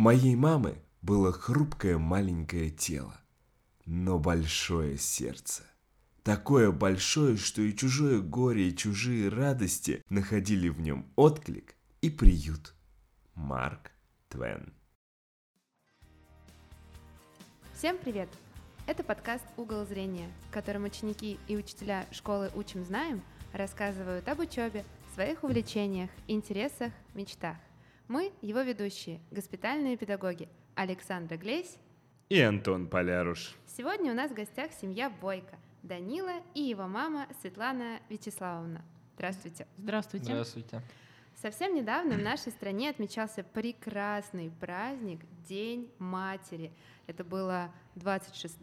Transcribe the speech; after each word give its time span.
Моей 0.00 0.34
мамы 0.34 0.78
было 1.02 1.30
хрупкое 1.30 1.98
маленькое 1.98 2.70
тело, 2.70 3.20
но 3.84 4.18
большое 4.18 4.96
сердце. 4.96 5.62
Такое 6.22 6.72
большое, 6.72 7.36
что 7.36 7.60
и 7.60 7.76
чужое 7.76 8.22
горе, 8.22 8.70
и 8.70 8.74
чужие 8.74 9.28
радости 9.28 10.02
находили 10.08 10.70
в 10.70 10.80
нем 10.80 11.04
отклик 11.16 11.74
и 12.00 12.08
приют. 12.08 12.74
Марк 13.34 13.90
Твен. 14.30 14.72
Всем 17.74 17.98
привет! 17.98 18.30
Это 18.86 19.04
подкаст 19.04 19.44
«Угол 19.58 19.84
зрения», 19.84 20.30
в 20.48 20.50
котором 20.50 20.84
ученики 20.84 21.38
и 21.46 21.58
учителя 21.58 22.06
школы 22.10 22.50
«Учим, 22.54 22.86
знаем» 22.86 23.20
рассказывают 23.52 24.26
об 24.30 24.40
учебе, 24.40 24.86
своих 25.12 25.44
увлечениях, 25.44 26.08
интересах, 26.26 26.90
мечтах. 27.12 27.58
Мы 28.10 28.32
его 28.42 28.62
ведущие, 28.62 29.20
госпитальные 29.30 29.96
педагоги 29.96 30.48
Александра 30.74 31.36
Глесь 31.36 31.76
и 32.28 32.40
Антон 32.40 32.88
Поляруш. 32.88 33.54
Сегодня 33.68 34.10
у 34.10 34.16
нас 34.16 34.32
в 34.32 34.34
гостях 34.34 34.72
семья 34.72 35.08
Бойко, 35.08 35.56
Данила 35.84 36.42
и 36.52 36.60
его 36.60 36.88
мама 36.88 37.28
Светлана 37.40 38.00
Вячеславовна. 38.08 38.84
Здравствуйте. 39.14 39.64
Здравствуйте. 39.78 40.24
Здравствуйте. 40.24 40.82
Совсем 41.36 41.72
недавно 41.72 42.16
в 42.16 42.20
нашей 42.20 42.50
стране 42.50 42.90
отмечался 42.90 43.44
прекрасный 43.44 44.50
праздник 44.58 45.20
День 45.48 45.88
матери. 46.00 46.72
Это 47.06 47.22
было 47.22 47.72
26 47.94 48.58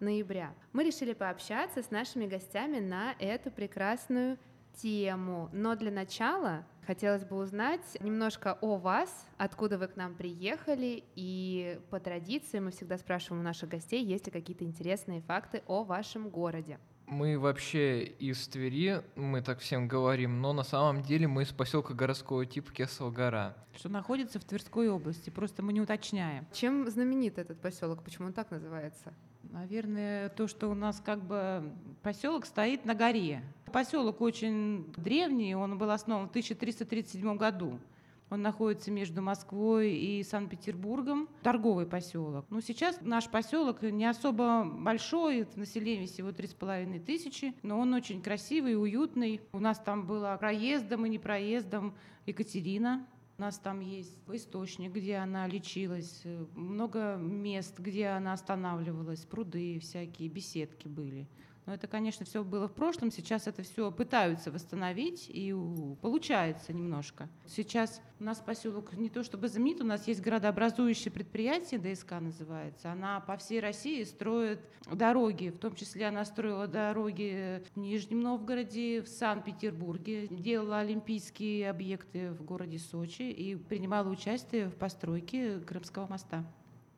ноября. 0.00 0.54
Мы 0.72 0.84
решили 0.84 1.12
пообщаться 1.12 1.82
с 1.82 1.90
нашими 1.90 2.26
гостями 2.26 2.78
на 2.78 3.14
эту 3.18 3.50
прекрасную 3.50 4.38
тему. 4.82 5.48
Но 5.52 5.74
для 5.76 5.90
начала 5.90 6.64
хотелось 6.86 7.24
бы 7.24 7.36
узнать 7.36 7.96
немножко 8.00 8.58
о 8.60 8.76
вас, 8.76 9.26
откуда 9.36 9.78
вы 9.78 9.88
к 9.88 9.96
нам 9.96 10.14
приехали, 10.14 11.04
и 11.14 11.80
по 11.90 11.98
традиции 11.98 12.58
мы 12.58 12.70
всегда 12.70 12.98
спрашиваем 12.98 13.40
у 13.40 13.44
наших 13.44 13.68
гостей, 13.68 14.04
есть 14.04 14.26
ли 14.26 14.32
какие-то 14.32 14.64
интересные 14.64 15.20
факты 15.20 15.62
о 15.66 15.84
вашем 15.84 16.28
городе. 16.28 16.78
Мы 17.06 17.38
вообще 17.38 18.02
из 18.02 18.48
Твери, 18.48 19.00
мы 19.14 19.40
так 19.40 19.60
всем 19.60 19.86
говорим, 19.86 20.40
но 20.40 20.52
на 20.52 20.64
самом 20.64 21.02
деле 21.02 21.28
мы 21.28 21.44
из 21.44 21.52
поселка 21.52 21.94
городского 21.94 22.44
типа 22.44 22.72
Кесова 22.72 23.12
гора. 23.12 23.54
Что 23.76 23.88
находится 23.88 24.40
в 24.40 24.44
Тверской 24.44 24.88
области, 24.88 25.30
просто 25.30 25.62
мы 25.62 25.72
не 25.72 25.80
уточняем. 25.80 26.46
Чем 26.52 26.88
знаменит 26.90 27.38
этот 27.38 27.60
поселок? 27.60 28.02
Почему 28.02 28.26
он 28.26 28.32
так 28.32 28.50
называется? 28.50 29.14
Наверное, 29.50 30.28
то, 30.28 30.46
что 30.46 30.68
у 30.68 30.74
нас 30.74 31.00
как 31.04 31.22
бы 31.22 31.72
поселок 32.02 32.46
стоит 32.46 32.84
на 32.84 32.94
горе. 32.94 33.42
Поселок 33.72 34.20
очень 34.20 34.92
древний, 34.96 35.54
он 35.54 35.78
был 35.78 35.90
основан 35.90 36.26
в 36.26 36.30
1337 36.30 37.36
году. 37.36 37.78
Он 38.28 38.42
находится 38.42 38.90
между 38.90 39.22
Москвой 39.22 39.92
и 39.92 40.22
Санкт-Петербургом, 40.24 41.28
торговый 41.42 41.86
поселок. 41.86 42.44
Но 42.50 42.60
сейчас 42.60 42.98
наш 43.00 43.28
поселок 43.28 43.82
не 43.82 44.04
особо 44.04 44.64
большой, 44.64 45.46
население 45.54 46.08
всего 46.08 46.30
3,5 46.30 47.04
тысячи, 47.04 47.54
но 47.62 47.78
он 47.78 47.94
очень 47.94 48.20
красивый 48.20 48.72
и 48.72 48.76
уютный. 48.76 49.40
У 49.52 49.60
нас 49.60 49.78
там 49.78 50.06
было 50.06 50.36
проездом 50.40 51.06
и 51.06 51.08
не 51.08 51.20
проездом 51.20 51.94
Екатерина, 52.26 53.06
у 53.38 53.42
нас 53.42 53.58
там 53.58 53.80
есть 53.80 54.16
источник, 54.28 54.92
где 54.92 55.16
она 55.16 55.46
лечилась, 55.46 56.22
много 56.54 57.16
мест, 57.16 57.78
где 57.78 58.06
она 58.06 58.32
останавливалась, 58.32 59.26
пруды 59.26 59.78
всякие, 59.78 60.28
беседки 60.28 60.88
были. 60.88 61.28
Но 61.66 61.74
это, 61.74 61.88
конечно, 61.88 62.24
все 62.24 62.44
было 62.44 62.68
в 62.68 62.72
прошлом. 62.72 63.10
Сейчас 63.10 63.48
это 63.48 63.64
все 63.64 63.90
пытаются 63.90 64.52
восстановить, 64.52 65.26
и 65.28 65.52
получается 66.00 66.72
немножко. 66.72 67.28
Сейчас 67.44 68.00
у 68.20 68.24
нас 68.24 68.38
поселок 68.38 68.92
не 68.92 69.10
то 69.10 69.24
чтобы 69.24 69.48
знаменит, 69.48 69.80
у 69.80 69.84
нас 69.84 70.06
есть 70.06 70.20
городообразующее 70.20 71.10
предприятие, 71.10 71.80
ДСК 71.80 72.12
называется. 72.20 72.92
Она 72.92 73.18
по 73.20 73.36
всей 73.36 73.58
России 73.58 74.04
строит 74.04 74.60
дороги, 74.90 75.48
в 75.48 75.58
том 75.58 75.74
числе 75.74 76.06
она 76.06 76.24
строила 76.24 76.68
дороги 76.68 77.64
в 77.74 77.76
Нижнем 77.76 78.20
Новгороде, 78.20 79.02
в 79.02 79.08
Санкт-Петербурге, 79.08 80.28
делала 80.28 80.78
олимпийские 80.78 81.68
объекты 81.68 82.30
в 82.30 82.44
городе 82.44 82.78
Сочи 82.78 83.22
и 83.22 83.56
принимала 83.56 84.08
участие 84.08 84.68
в 84.68 84.76
постройке 84.76 85.58
Крымского 85.58 86.06
моста. 86.06 86.44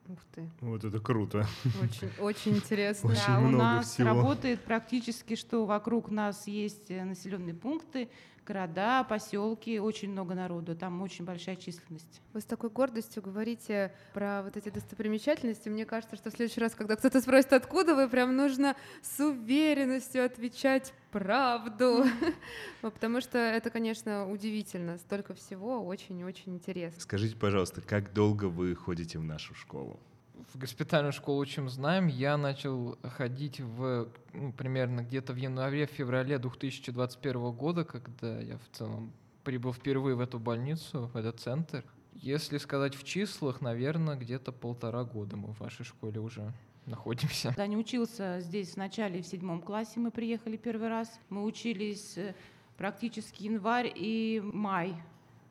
Ух 0.09 0.19
ты. 0.35 0.49
Вот 0.61 0.85
это 0.85 1.01
круто. 1.01 1.47
Очень, 1.83 2.11
очень 2.19 2.57
интересно. 2.57 3.11
Очень 3.11 3.27
да, 3.27 3.41
много 3.41 3.55
у 3.55 3.59
нас 3.59 3.93
всего. 3.93 4.09
работает 4.09 4.61
практически, 4.65 5.37
что 5.37 5.67
вокруг 5.67 6.11
нас 6.11 6.47
есть 6.47 6.91
э, 6.91 7.05
населенные 7.05 7.55
пункты, 7.55 8.09
города, 8.49 9.05
поселки, 9.05 9.79
очень 9.79 10.11
много 10.11 10.35
народу, 10.35 10.75
там 10.75 11.03
очень 11.03 11.27
большая 11.27 11.57
численность. 11.57 12.23
Вы 12.33 12.41
с 12.41 12.45
такой 12.45 12.71
гордостью 12.71 13.23
говорите 13.23 13.93
про 14.15 14.43
вот 14.43 14.57
эти 14.57 14.71
достопримечательности. 14.71 15.69
Мне 15.69 15.85
кажется, 15.85 16.17
что 16.17 16.31
в 16.31 16.33
следующий 16.35 16.61
раз, 16.61 16.75
когда 16.75 16.97
кто-то 16.97 17.21
спросит, 17.21 17.53
откуда 17.53 17.95
вы, 17.95 18.09
прям 18.09 18.35
нужно 18.35 18.75
с 19.03 19.21
уверенностью 19.21 20.25
отвечать 20.25 20.95
правду. 21.11 22.05
Потому 22.81 23.21
что 23.21 23.37
это, 23.37 23.69
конечно, 23.69 24.31
удивительно. 24.31 24.97
Столько 24.97 25.35
всего, 25.35 25.85
очень-очень 25.85 26.55
интересно. 26.55 27.01
Скажите, 27.03 27.37
пожалуйста, 27.37 27.83
как 27.83 28.15
долго 28.15 28.47
вы 28.47 28.75
ходите 28.75 29.19
в 29.19 29.25
нашу 29.25 29.55
школу? 29.55 30.01
В 30.53 30.59
госпитальную 30.59 31.13
школу 31.13 31.41
«Учим, 31.41 31.69
знаем» 31.69 32.07
я 32.07 32.37
начал 32.37 32.99
ходить 33.03 33.61
в 33.61 34.09
ну, 34.33 34.53
примерно 34.53 35.03
где-то 35.03 35.33
в 35.33 35.37
январе-феврале 35.37 36.39
2021 36.39 37.53
года, 37.53 37.85
когда 37.85 38.41
я 38.41 38.59
в 38.59 38.77
целом 38.77 39.13
прибыл 39.45 39.73
впервые 39.73 40.15
в 40.15 40.21
эту 40.21 40.39
больницу, 40.39 41.11
в 41.13 41.17
этот 41.17 41.41
центр. 41.41 41.85
Если 42.15 42.59
сказать 42.59 42.95
в 42.95 43.05
числах, 43.05 43.61
наверное, 43.61 44.17
где-то 44.17 44.53
полтора 44.53 45.05
года 45.05 45.37
мы 45.37 45.53
в 45.55 45.61
вашей 45.61 45.85
школе 45.85 46.21
уже 46.21 46.53
находимся. 46.87 47.55
Да, 47.57 47.67
не 47.67 47.77
учился 47.77 48.41
здесь 48.41 48.73
в 48.73 48.77
начале, 48.77 49.23
в 49.23 49.27
седьмом 49.27 49.61
классе 49.61 50.01
мы 50.01 50.11
приехали 50.11 50.57
первый 50.57 50.89
раз. 50.89 51.21
Мы 51.29 51.45
учились 51.45 52.17
э, 52.17 52.35
практически 52.77 53.45
январь 53.45 53.93
и 53.95 54.41
май 54.43 54.95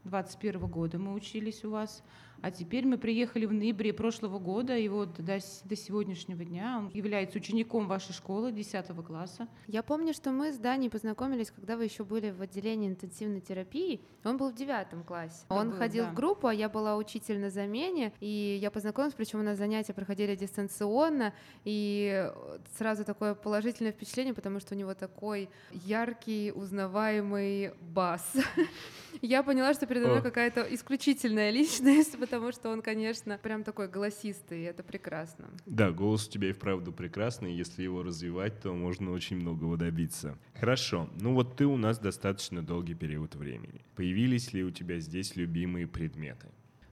21 0.07 0.67
года 0.67 0.97
мы 0.97 1.13
учились 1.13 1.63
у 1.63 1.71
вас. 1.71 2.03
А 2.41 2.51
теперь 2.51 2.85
мы 2.85 2.97
приехали 2.97 3.45
в 3.45 3.53
ноябре 3.53 3.93
прошлого 3.93 4.39
года, 4.39 4.77
и 4.77 4.87
вот 4.87 5.13
до, 5.17 5.39
до 5.63 5.75
сегодняшнего 5.75 6.43
дня 6.45 6.77
он 6.79 6.91
является 6.93 7.37
учеником 7.37 7.87
вашей 7.87 8.13
школы 8.13 8.51
10 8.51 8.87
класса. 9.05 9.47
Я 9.67 9.83
помню, 9.83 10.13
что 10.13 10.31
мы 10.31 10.51
с 10.51 10.57
Даней 10.57 10.89
познакомились, 10.89 11.51
когда 11.51 11.77
вы 11.77 11.85
еще 11.85 12.03
были 12.03 12.31
в 12.31 12.41
отделении 12.41 12.89
интенсивной 12.89 13.41
терапии. 13.41 14.01
Он 14.23 14.37
был 14.37 14.51
в 14.51 14.55
девятом 14.55 15.03
классе. 15.03 15.45
Он 15.49 15.71
был, 15.71 15.77
ходил 15.77 16.05
да. 16.05 16.11
в 16.11 16.13
группу, 16.13 16.47
а 16.47 16.53
я 16.53 16.69
была 16.69 16.97
учитель 16.97 17.39
на 17.39 17.49
замене, 17.49 18.13
и 18.19 18.59
я 18.61 18.71
познакомилась, 18.71 19.15
причем 19.15 19.39
у 19.39 19.43
нас 19.43 19.57
занятия 19.57 19.93
проходили 19.93 20.35
дистанционно, 20.35 21.33
и 21.63 22.31
сразу 22.77 23.03
такое 23.03 23.33
положительное 23.33 23.91
впечатление, 23.91 24.33
потому 24.33 24.59
что 24.59 24.75
у 24.75 24.77
него 24.77 24.93
такой 24.93 25.49
яркий, 25.71 26.51
узнаваемый 26.51 27.71
бас. 27.81 28.33
Я 29.21 29.43
поняла, 29.43 29.73
что 29.73 29.85
передо 29.87 30.07
мной 30.07 30.21
какая-то 30.21 30.61
исключительная 30.69 31.49
личность, 31.49 32.17
потому 32.27 32.51
что 32.51 32.69
он, 32.69 32.81
конечно, 32.81 33.39
прям 33.41 33.63
такой 33.63 33.87
голосистый, 33.87 34.59
и 34.59 34.63
это 34.63 34.83
прекрасно. 34.83 35.49
Да, 35.65 35.91
голос 35.91 36.27
у 36.27 36.31
тебя 36.31 36.49
и 36.49 36.51
вправду 36.51 36.91
прекрасный. 36.91 37.53
Если 37.53 37.83
его 37.83 38.03
развивать, 38.03 38.59
то 38.59 38.73
можно 38.73 39.11
очень 39.11 39.37
многого 39.37 39.77
добиться. 39.77 40.37
Хорошо. 40.53 41.09
Ну 41.19 41.33
вот 41.33 41.55
ты 41.55 41.65
у 41.65 41.77
нас 41.77 41.99
достаточно 41.99 42.61
долгий 42.61 42.95
период 42.95 43.35
времени. 43.35 43.81
Появились 43.95 44.53
ли 44.53 44.63
у 44.63 44.71
тебя 44.71 44.99
здесь 44.99 45.35
любимые 45.35 45.87
предметы? 45.87 46.47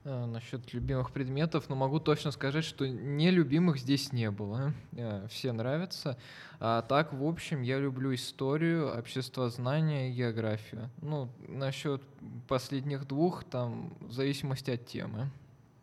А, 0.08 0.24
насчет 0.26 0.72
любимых 0.72 1.10
предметов, 1.10 1.68
но 1.68 1.74
могу 1.74 1.98
точно 1.98 2.30
сказать, 2.30 2.64
что 2.64 2.86
нелюбимых 2.86 3.76
здесь 3.78 4.12
не 4.12 4.30
было. 4.30 4.72
Э, 4.92 5.26
Все 5.28 5.50
нравятся. 5.50 6.16
А 6.60 6.82
так, 6.82 7.12
в 7.12 7.24
общем, 7.24 7.62
я 7.62 7.80
люблю 7.80 8.14
историю, 8.14 8.96
обществознание 8.96 10.10
и 10.10 10.14
географию. 10.14 10.90
Ну, 11.02 11.28
насчет 11.48 12.00
последних 12.46 13.08
двух, 13.08 13.42
там, 13.42 13.94
в 14.00 14.12
зависимости 14.12 14.70
от 14.70 14.86
темы. 14.86 15.28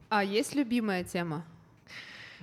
А 0.07 0.23
есть 0.23 0.56
любимая 0.56 1.03
тема? 1.03 1.44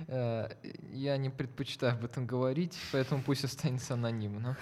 Э, 0.07 0.49
Я 0.91 1.17
не 1.17 1.29
предпочитаю 1.29 1.93
об 1.93 2.05
этом 2.05 2.25
говорить, 2.25 2.77
поэтому 2.91 3.21
пусть 3.23 3.43
останется 3.43 3.93
анонимно. 3.93 4.57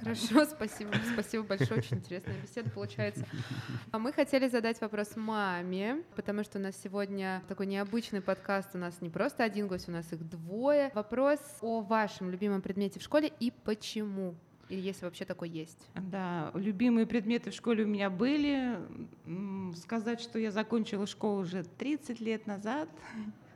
Хорошо, 0.00 0.44
спасибо. 0.44 0.92
Спасибо 1.12 1.44
большое, 1.44 1.80
очень 1.80 1.98
интересная 1.98 2.36
беседа 2.40 2.70
получается. 2.70 3.24
А 3.90 3.98
мы 3.98 4.12
хотели 4.12 4.48
задать 4.48 4.80
вопрос 4.80 5.16
маме, 5.16 6.02
потому 6.16 6.44
что 6.44 6.58
у 6.58 6.62
нас 6.62 6.76
сегодня 6.82 7.42
такой 7.48 7.66
необычный 7.66 8.20
подкаст. 8.20 8.70
У 8.74 8.78
нас 8.78 9.00
не 9.00 9.10
просто 9.10 9.44
один 9.44 9.66
гость, 9.68 9.88
у 9.88 9.92
нас 9.92 10.12
их 10.12 10.28
двое. 10.28 10.90
Вопрос 10.94 11.40
о 11.60 11.80
вашем 11.80 12.30
любимом 12.30 12.62
предмете 12.62 12.98
в 13.00 13.02
школе 13.02 13.32
и 13.40 13.50
почему. 13.50 14.34
Или 14.68 14.80
если 14.82 15.04
вообще 15.04 15.24
такой 15.24 15.48
есть. 15.48 15.88
Да, 15.96 16.52
любимые 16.54 17.04
предметы 17.04 17.50
в 17.50 17.54
школе 17.54 17.82
у 17.84 17.88
меня 17.88 18.08
были. 18.08 18.78
Сказать, 19.76 20.20
что 20.20 20.38
я 20.38 20.52
закончила 20.52 21.06
школу 21.08 21.40
уже 21.40 21.64
30 21.64 22.20
лет 22.20 22.46
назад, 22.46 22.88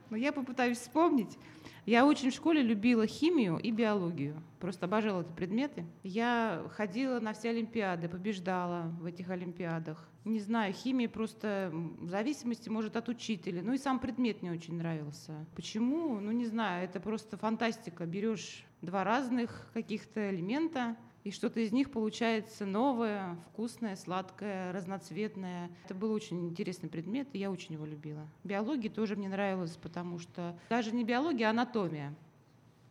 Но 0.09 0.17
я 0.17 0.31
попытаюсь 0.31 0.77
вспомнить. 0.77 1.37
Я 1.85 2.05
очень 2.05 2.31
в 2.31 2.33
школе 2.33 2.61
любила 2.61 3.05
химию 3.05 3.57
и 3.57 3.71
биологию. 3.71 4.41
Просто 4.59 4.85
обожала 4.85 5.21
эти 5.21 5.31
предметы. 5.31 5.85
Я 6.03 6.63
ходила 6.71 7.19
на 7.19 7.33
все 7.33 7.49
олимпиады, 7.49 8.09
побеждала 8.09 8.91
в 8.99 9.05
этих 9.05 9.29
олимпиадах. 9.29 10.09
Не 10.23 10.39
знаю, 10.39 10.73
химия 10.73 11.07
просто 11.07 11.69
в 11.71 12.09
зависимости, 12.09 12.69
может, 12.69 12.95
от 12.95 13.07
учителя. 13.09 13.61
Ну 13.61 13.73
и 13.73 13.77
сам 13.77 13.99
предмет 13.99 14.41
мне 14.41 14.51
очень 14.51 14.75
нравился. 14.75 15.45
Почему? 15.55 16.19
Ну 16.19 16.31
не 16.31 16.47
знаю, 16.47 16.85
это 16.85 16.99
просто 16.99 17.37
фантастика. 17.37 18.05
Берешь 18.05 18.65
два 18.81 19.03
разных 19.03 19.69
каких-то 19.73 20.31
элемента, 20.31 20.97
и 21.25 21.31
что-то 21.31 21.59
из 21.59 21.71
них 21.71 21.91
получается 21.91 22.67
новое, 22.67 23.35
вкусное, 23.49 23.95
сладкое, 23.95 24.71
разноцветное. 24.71 25.71
Это 25.85 25.95
был 25.95 26.11
очень 26.11 26.47
интересный 26.47 26.87
предмет, 26.87 27.27
и 27.33 27.39
я 27.39 27.49
очень 27.49 27.73
его 27.73 27.85
любила. 27.85 28.27
Биология 28.43 28.91
тоже 28.91 29.15
мне 29.15 29.27
нравилась, 29.27 29.75
потому 29.75 30.19
что 30.19 30.55
даже 30.69 30.91
не 30.91 31.03
биология, 31.03 31.47
а 31.47 31.49
анатомия. 31.49 32.13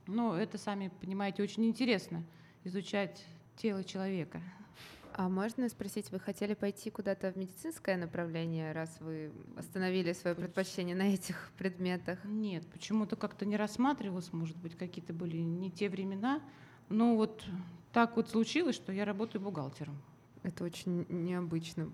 Но 0.09 0.37
это, 0.37 0.59
сами 0.59 0.91
понимаете, 1.01 1.45
очень 1.45 1.65
интересно 1.65 2.25
изучать 2.65 3.25
тело 3.57 3.85
человека. 3.85 4.43
А 5.13 5.29
можно 5.29 5.69
спросить, 5.69 6.11
вы 6.11 6.19
хотели 6.19 6.55
пойти 6.55 6.91
куда-то 6.91 7.31
в 7.31 7.37
медицинское 7.37 7.97
направление, 7.97 8.73
раз 8.73 8.97
вы 8.99 9.31
остановили 9.57 10.13
свое 10.13 10.35
предпочтение 10.35 10.97
на 10.97 11.15
этих 11.15 11.53
предметах? 11.57 12.19
Нет, 12.25 12.67
почему-то 12.67 13.15
как-то 13.15 13.47
не 13.47 13.57
рассматривалось, 13.57 14.33
может 14.33 14.57
быть, 14.57 14.77
какие-то 14.77 15.13
были 15.13 15.37
не 15.37 15.71
те 15.71 15.89
времена. 15.89 16.43
Но 16.89 17.15
вот 17.15 17.45
так 17.95 18.17
вот 18.17 18.29
случилось, 18.29 18.75
что 18.75 18.93
я 18.93 19.05
работаю 19.05 19.41
бухгалтером. 19.41 19.97
Это 20.43 20.65
очень 20.65 21.07
необычно. 21.09 21.93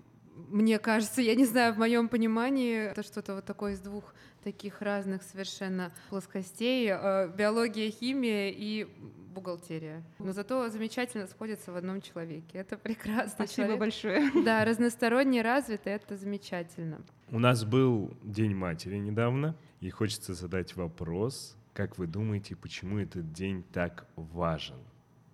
Мне 0.49 0.79
кажется, 0.79 1.21
я 1.21 1.35
не 1.35 1.45
знаю, 1.45 1.73
в 1.73 1.77
моем 1.77 2.09
понимании 2.09 2.89
это 2.89 3.03
что-то 3.03 3.35
вот 3.35 3.45
такое 3.45 3.73
из 3.73 3.79
двух 3.81 4.15
таких 4.43 4.81
разных 4.81 5.21
совершенно 5.21 5.91
плоскостей. 6.09 6.89
Э, 6.89 7.29
биология, 7.29 7.91
химия 7.91 8.49
и 8.49 8.87
бухгалтерия. 9.31 10.03
Но 10.17 10.33
зато 10.33 10.69
замечательно 10.69 11.27
сходятся 11.27 11.71
в 11.71 11.75
одном 11.75 12.01
человеке. 12.01 12.57
Это 12.57 12.77
прекрасно. 12.83 13.45
Спасибо 13.45 13.67
человек. 13.67 13.79
большое. 13.79 14.31
Да, 14.43 14.65
разносторонне 14.65 15.43
развитый, 15.43 15.93
это 15.93 16.17
замечательно. 16.17 17.01
У 17.29 17.37
нас 17.37 17.63
был 17.63 18.11
День 18.23 18.55
матери 18.55 18.97
недавно, 18.97 19.55
и 19.79 19.91
хочется 19.91 20.33
задать 20.33 20.75
вопрос, 20.75 21.55
как 21.73 21.99
вы 21.99 22.07
думаете, 22.07 22.55
почему 22.55 22.97
этот 22.97 23.31
день 23.31 23.63
так 23.71 24.07
важен? 24.15 24.77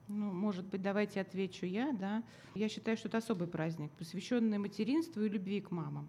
Ну, 0.08 0.32
может 0.32 0.66
быть, 0.66 0.82
давайте 0.82 1.20
отвечу 1.20 1.66
я, 1.66 1.92
да. 1.92 2.24
Я 2.56 2.70
считаю, 2.70 2.98
что 2.98 3.10
это 3.10 3.18
особый 3.18 3.48
праздник, 3.48 3.92
посвященный 3.92 4.58
материнству 4.58 5.22
и 5.24 5.30
любви 5.30 5.60
к 5.60 5.72
мамам. 5.72 6.08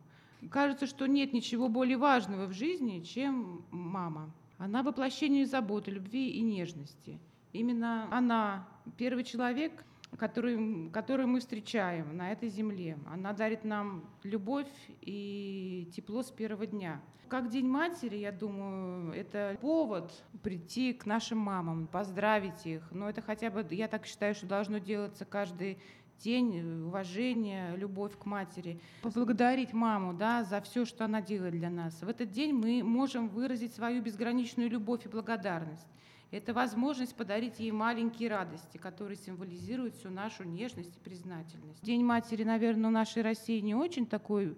Кажется, 0.50 0.86
что 0.86 1.06
нет 1.06 1.32
ничего 1.32 1.68
более 1.68 1.96
важного 1.96 2.46
в 2.46 2.52
жизни, 2.52 3.00
чем 3.00 3.64
мама. 3.70 4.30
Она 4.56 4.82
воплощение 4.82 5.46
заботы, 5.46 5.90
любви 5.90 6.30
и 6.30 6.42
нежности. 6.42 7.18
Именно 7.52 8.08
она 8.16 8.68
первый 8.96 9.24
человек, 9.24 9.84
который, 10.16 10.90
который 10.90 11.26
мы 11.26 11.40
встречаем 11.40 12.16
на 12.16 12.32
этой 12.32 12.48
земле. 12.48 12.98
Она 13.06 13.32
дарит 13.32 13.64
нам 13.64 14.04
любовь 14.22 14.70
и 15.00 15.90
тепло 15.94 16.22
с 16.22 16.30
первого 16.30 16.66
дня. 16.66 17.00
Как 17.28 17.50
День 17.50 17.66
матери, 17.68 18.16
я 18.16 18.32
думаю, 18.32 19.12
это 19.12 19.58
повод 19.60 20.10
прийти 20.42 20.94
к 20.94 21.04
нашим 21.04 21.36
мамам, 21.36 21.86
поздравить 21.86 22.64
их. 22.64 22.90
Но 22.90 23.10
это 23.10 23.20
хотя 23.20 23.50
бы, 23.50 23.66
я 23.70 23.86
так 23.86 24.06
считаю, 24.06 24.34
что 24.34 24.46
должно 24.46 24.78
делаться 24.78 25.26
каждый 25.26 25.78
день 26.24 26.84
уважение, 26.86 27.76
любовь 27.76 28.16
к 28.18 28.24
матери, 28.24 28.80
поблагодарить 29.02 29.72
маму 29.72 30.14
да, 30.14 30.42
за 30.42 30.60
все, 30.60 30.84
что 30.84 31.04
она 31.04 31.20
делает 31.20 31.54
для 31.54 31.70
нас. 31.70 32.00
В 32.00 32.08
этот 32.08 32.30
день 32.30 32.52
мы 32.52 32.82
можем 32.82 33.28
выразить 33.28 33.74
свою 33.74 34.02
безграничную 34.02 34.70
любовь 34.70 35.06
и 35.06 35.08
благодарность. 35.08 35.86
Это 36.30 36.52
возможность 36.52 37.16
подарить 37.16 37.58
ей 37.58 37.70
маленькие 37.70 38.28
радости, 38.28 38.76
которые 38.76 39.16
символизируют 39.16 39.94
всю 39.94 40.10
нашу 40.10 40.44
нежность 40.44 40.94
и 40.94 41.00
признательность. 41.00 41.82
День 41.82 42.04
матери, 42.04 42.44
наверное, 42.44 42.90
в 42.90 42.92
нашей 42.92 43.22
России 43.22 43.60
не 43.60 43.74
очень 43.74 44.06
такой 44.06 44.54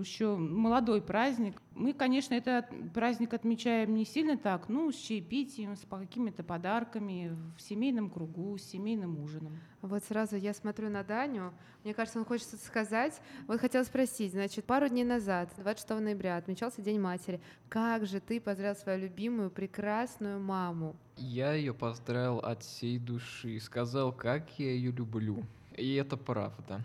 еще 0.00 0.36
молодой 0.36 1.00
праздник. 1.00 1.60
Мы, 1.74 1.92
конечно, 1.92 2.34
этот 2.34 2.66
праздник 2.92 3.34
отмечаем 3.34 3.94
не 3.94 4.04
сильно 4.04 4.36
так, 4.36 4.68
ну, 4.68 4.90
с 4.90 4.96
чаепитием, 4.96 5.76
с 5.76 5.84
какими-то 5.88 6.42
подарками, 6.42 7.36
в 7.56 7.62
семейном 7.62 8.10
кругу, 8.10 8.58
с 8.58 8.62
семейным 8.62 9.18
ужином. 9.22 9.58
Вот 9.80 10.02
сразу 10.04 10.36
я 10.36 10.54
смотрю 10.54 10.90
на 10.90 11.04
Даню, 11.04 11.52
мне 11.84 11.94
кажется, 11.94 12.18
он 12.18 12.24
хочет 12.24 12.48
что-то 12.48 12.64
сказать. 12.64 13.20
Вот 13.46 13.60
хотела 13.60 13.84
спросить, 13.84 14.32
значит, 14.32 14.64
пару 14.64 14.88
дней 14.88 15.04
назад, 15.04 15.50
26 15.56 16.00
ноября, 16.00 16.36
отмечался 16.36 16.82
День 16.82 17.00
матери. 17.00 17.40
Как 17.68 18.06
же 18.06 18.20
ты 18.20 18.40
поздравил 18.40 18.76
свою 18.76 19.00
любимую, 19.02 19.50
прекрасную 19.50 20.40
маму? 20.40 20.96
Я 21.16 21.52
ее 21.52 21.72
поздравил 21.72 22.38
от 22.38 22.62
всей 22.62 22.98
души, 22.98 23.58
сказал, 23.60 24.12
как 24.12 24.58
я 24.58 24.72
ее 24.72 24.90
люблю. 24.90 25.44
И 25.76 25.94
это 25.94 26.16
правда. 26.16 26.82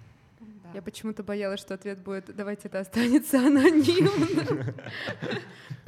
Я 0.74 0.82
почему-то 0.82 1.24
боялась, 1.24 1.60
что 1.60 1.76
ответ 1.76 2.00
будет 2.00 2.36
«давайте 2.36 2.68
это 2.68 2.80
останется 2.80 3.38
анонимно». 3.38 4.74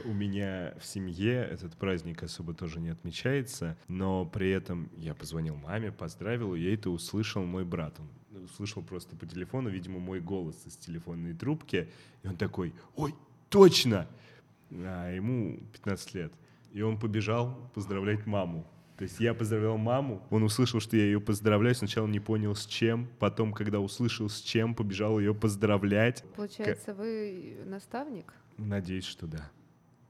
У 0.03 0.13
меня 0.13 0.75
в 0.79 0.85
семье 0.85 1.43
этот 1.43 1.75
праздник 1.75 2.21
особо 2.21 2.53
тоже 2.53 2.79
не 2.79 2.89
отмечается, 2.89 3.75
но 3.87 4.25
при 4.25 4.51
этом 4.51 4.91
я 4.97 5.15
позвонил 5.15 5.55
маме, 5.55 5.91
поздравил, 5.91 6.53
и 6.53 6.63
это 6.63 6.91
услышал 6.91 7.43
мой 7.43 7.65
брат. 7.65 7.99
Он 7.99 8.43
услышал 8.43 8.83
просто 8.83 9.15
по 9.15 9.25
телефону, 9.25 9.69
видимо, 9.69 9.99
мой 9.99 10.19
голос 10.19 10.55
из 10.67 10.77
телефонной 10.77 11.33
трубки, 11.33 11.89
и 12.21 12.27
он 12.27 12.37
такой 12.37 12.75
«Ой, 12.95 13.15
точно!» 13.49 14.07
А 14.69 15.11
ему 15.11 15.59
15 15.73 16.13
лет. 16.13 16.31
И 16.73 16.81
он 16.83 16.99
побежал 16.99 17.71
поздравлять 17.73 18.27
маму. 18.27 18.67
То 18.97 19.03
есть 19.03 19.19
я 19.19 19.33
поздравлял 19.33 19.77
маму, 19.77 20.25
он 20.29 20.43
услышал, 20.43 20.79
что 20.79 20.95
я 20.95 21.03
ее 21.03 21.19
поздравляю, 21.19 21.75
сначала 21.75 22.07
не 22.07 22.21
понял 22.21 22.55
с 22.55 22.65
чем, 22.65 23.09
потом, 23.19 23.51
когда 23.51 23.79
услышал 23.81 24.29
с 24.29 24.39
чем, 24.39 24.73
побежал 24.73 25.19
ее 25.19 25.35
поздравлять. 25.35 26.23
Получается, 26.35 26.93
вы 26.93 27.57
наставник? 27.65 28.33
Надеюсь, 28.57 29.05
что 29.05 29.27
да. 29.27 29.51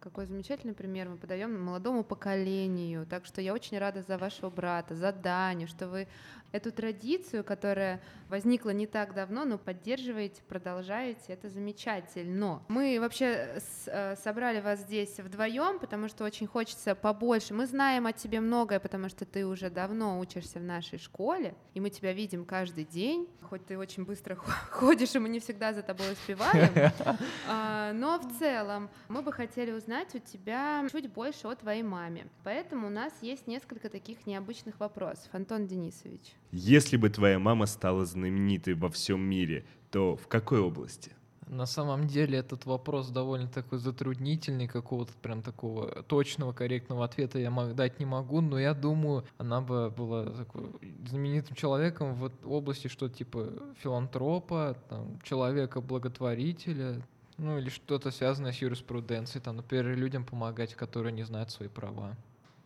Какой 0.05 0.27
замечательный 0.27 0.75
пример 0.75 1.09
мы 1.09 1.17
подаем 1.17 1.59
молодому 1.59 2.03
поколению. 2.03 3.07
Так 3.07 3.25
что 3.25 3.41
я 3.41 3.55
очень 3.55 3.79
рада 3.79 4.03
за 4.03 4.19
вашего 4.19 4.51
брата, 4.51 4.93
за 4.93 5.11
Даню, 5.11 5.67
что 5.67 5.87
вы 5.87 6.07
эту 6.51 6.71
традицию, 6.71 7.43
которая 7.43 7.99
возникла 8.29 8.69
не 8.69 8.85
так 8.85 9.15
давно, 9.15 9.45
но 9.45 9.57
поддерживаете, 9.57 10.43
продолжаете, 10.47 11.33
это 11.33 11.49
замечательно. 11.49 12.63
Мы 12.67 12.97
вообще 12.99 13.59
э, 13.87 14.15
собрали 14.15 14.61
вас 14.61 14.81
здесь 14.81 15.19
вдвоем, 15.19 15.79
потому 15.79 16.07
что 16.07 16.23
очень 16.23 16.45
хочется 16.45 16.93
побольше. 16.93 17.55
Мы 17.55 17.65
знаем 17.65 18.05
о 18.05 18.13
тебе 18.13 18.39
многое, 18.41 18.79
потому 18.79 19.09
что 19.09 19.25
ты 19.25 19.45
уже 19.45 19.71
давно 19.71 20.19
учишься 20.19 20.59
в 20.59 20.63
нашей 20.63 20.99
школе, 20.99 21.55
и 21.73 21.79
мы 21.79 21.89
тебя 21.89 22.13
видим 22.13 22.45
каждый 22.45 22.85
день, 22.85 23.27
хоть 23.41 23.65
ты 23.65 23.77
очень 23.77 24.05
быстро 24.05 24.35
ходишь, 24.35 25.15
и 25.15 25.19
мы 25.19 25.29
не 25.29 25.39
всегда 25.39 25.73
за 25.73 25.81
тобой 25.81 26.13
успеваем. 26.13 26.71
А, 27.47 27.93
но 27.93 28.19
в 28.19 28.39
целом 28.39 28.89
мы 29.07 29.21
бы 29.21 29.31
хотели 29.31 29.71
узнать 29.71 29.94
у 30.13 30.19
тебя 30.19 30.85
чуть 30.91 31.09
больше 31.11 31.47
о 31.47 31.55
твоей 31.55 31.83
маме. 31.83 32.27
Поэтому 32.43 32.87
у 32.87 32.89
нас 32.89 33.13
есть 33.21 33.47
несколько 33.47 33.89
таких 33.89 34.25
необычных 34.25 34.79
вопросов. 34.79 35.29
Антон 35.31 35.67
Денисович. 35.67 36.33
Если 36.51 36.97
бы 36.97 37.09
твоя 37.09 37.39
мама 37.39 37.65
стала 37.65 38.05
знаменитой 38.05 38.73
во 38.73 38.89
всем 38.89 39.21
мире, 39.21 39.65
то 39.91 40.15
в 40.15 40.27
какой 40.27 40.59
области? 40.59 41.11
На 41.47 41.67
самом 41.67 42.07
деле 42.07 42.39
этот 42.39 42.65
вопрос 42.65 43.09
довольно 43.09 43.47
такой 43.47 43.77
затруднительный, 43.77 44.67
какого-то 44.67 45.13
прям 45.21 45.43
такого 45.43 46.03
точного, 46.03 46.53
корректного 46.53 47.05
ответа 47.05 47.37
я 47.37 47.51
дать 47.51 47.99
не 47.99 48.05
могу, 48.05 48.41
но 48.41 48.59
я 48.59 48.73
думаю, 48.73 49.25
она 49.37 49.61
бы 49.61 49.91
была 49.91 50.25
такой 50.25 50.71
знаменитым 51.07 51.55
человеком 51.55 52.15
в 52.15 52.31
области 52.45 52.87
что 52.87 53.09
типа 53.09 53.49
филантропа, 53.77 54.75
там, 54.89 55.19
человека-благотворителя, 55.21 57.05
ну 57.37 57.57
или 57.57 57.69
что-то 57.69 58.11
связанное 58.11 58.51
с 58.51 58.57
юриспруденцией, 58.57 59.43
там, 59.43 59.57
например, 59.57 59.95
людям 59.95 60.23
помогать, 60.23 60.73
которые 60.75 61.13
не 61.13 61.23
знают 61.23 61.51
свои 61.51 61.69
права. 61.69 62.15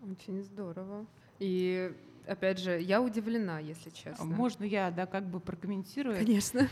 Очень 0.01 0.43
здорово. 0.43 1.05
И 1.39 1.91
опять 2.27 2.59
же, 2.59 2.79
я 2.79 3.01
удивлена, 3.01 3.59
если 3.59 3.89
честно. 3.89 4.25
Можно 4.25 4.63
я, 4.63 4.91
да, 4.91 5.05
как 5.05 5.25
бы 5.25 5.39
прокомментирую? 5.39 6.17
Конечно, 6.17 6.67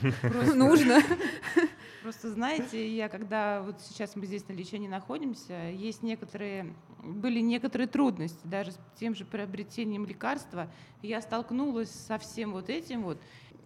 нужно. 0.56 1.02
Просто 2.08 2.32
знаете, 2.32 2.88
я 2.96 3.10
когда 3.10 3.62
вот 3.62 3.82
сейчас 3.82 4.16
мы 4.16 4.26
здесь 4.28 4.48
на 4.48 4.54
лечении 4.54 4.88
находимся, 4.88 5.70
есть 5.72 6.04
некоторые, 6.04 6.74
были 7.04 7.42
некоторые 7.42 7.90
трудности, 7.90 8.40
даже 8.46 8.72
с 8.72 8.80
тем 8.98 9.14
же 9.14 9.26
приобретением 9.26 10.06
лекарства. 10.06 10.72
Я 11.02 11.20
столкнулась 11.22 11.90
со 11.90 12.18
всем 12.18 12.54
вот 12.54 12.70
этим 12.70 13.04
вот. 13.04 13.20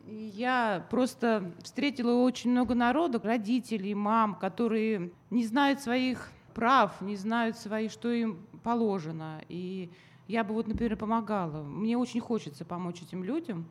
Я 0.07 0.87
просто 0.89 1.53
встретила 1.61 2.13
очень 2.23 2.49
много 2.49 2.73
народу, 2.73 3.21
родителей, 3.23 3.93
мам, 3.93 4.33
которые 4.33 5.11
не 5.29 5.45
знают 5.45 5.79
своих 5.79 6.31
прав, 6.55 6.99
не 6.99 7.17
знают 7.17 7.59
свои, 7.59 7.89
что 7.89 8.11
им 8.11 8.39
положено. 8.63 9.43
И 9.49 9.91
я 10.27 10.43
бы 10.43 10.55
вот, 10.55 10.67
например, 10.67 10.97
помогала. 10.97 11.61
Мне 11.61 11.95
очень 11.95 12.21
хочется 12.21 12.65
помочь 12.65 13.03
этим 13.03 13.23
людям. 13.23 13.69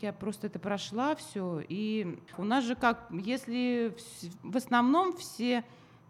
Я 0.00 0.12
просто 0.12 0.48
это 0.48 0.58
прошла 0.58 1.14
все. 1.14 1.62
И 1.68 2.18
у 2.36 2.44
нас 2.44 2.64
же 2.64 2.74
как, 2.74 3.08
если 3.10 3.94
в 4.42 4.56
основном 4.56 5.16
все 5.16 5.64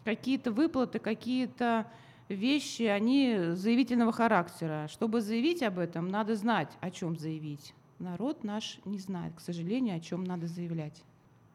какие-то 0.05 0.53
выплаты, 0.53 0.99
какие-то 0.99 1.87
вещи, 2.29 2.83
они 2.83 3.39
заявительного 3.53 4.13
характера. 4.13 4.89
Чтобы 4.91 5.21
заявить 5.21 5.63
об 5.63 5.79
этом, 5.79 6.09
надо 6.09 6.35
знать, 6.35 6.71
о 6.81 6.91
чем 6.91 7.17
заявить. 7.17 7.75
Народ 7.99 8.45
наш 8.45 8.79
не 8.85 8.99
знает, 8.99 9.35
к 9.35 9.41
сожалению, 9.41 9.97
о 9.97 10.01
чем 10.01 10.25
надо 10.25 10.47
заявлять. 10.47 11.03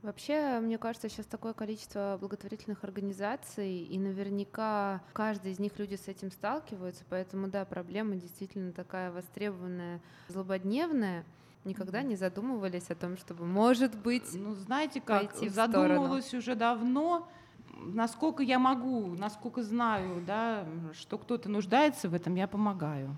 Вообще, 0.01 0.59
мне 0.59 0.79
кажется, 0.79 1.09
сейчас 1.09 1.27
такое 1.27 1.53
количество 1.53 2.17
благотворительных 2.19 2.83
организаций, 2.83 3.83
и 3.83 3.99
наверняка 3.99 5.03
каждый 5.13 5.51
из 5.51 5.59
них 5.59 5.77
люди 5.77 5.93
с 5.93 6.07
этим 6.07 6.31
сталкиваются, 6.31 7.03
поэтому 7.07 7.47
да, 7.47 7.65
проблема 7.65 8.15
действительно 8.15 8.71
такая 8.71 9.11
востребованная, 9.11 10.01
злободневная. 10.27 11.23
Никогда 11.63 12.01
не 12.01 12.15
задумывались 12.15 12.89
о 12.89 12.95
том, 12.95 13.17
чтобы, 13.17 13.45
может 13.45 13.95
быть, 13.95 14.33
Ну, 14.33 14.55
знаете 14.55 14.99
как, 14.99 15.31
пойти 15.31 15.47
в 15.47 15.53
задумывалась 15.53 16.33
уже 16.33 16.55
давно, 16.55 17.29
насколько 17.77 18.41
я 18.41 18.57
могу, 18.57 19.15
насколько 19.15 19.61
знаю, 19.61 20.23
да, 20.25 20.65
что 20.93 21.17
кто-то 21.17 21.49
нуждается 21.49 22.09
в 22.09 22.13
этом, 22.13 22.35
я 22.35 22.47
помогаю. 22.47 23.15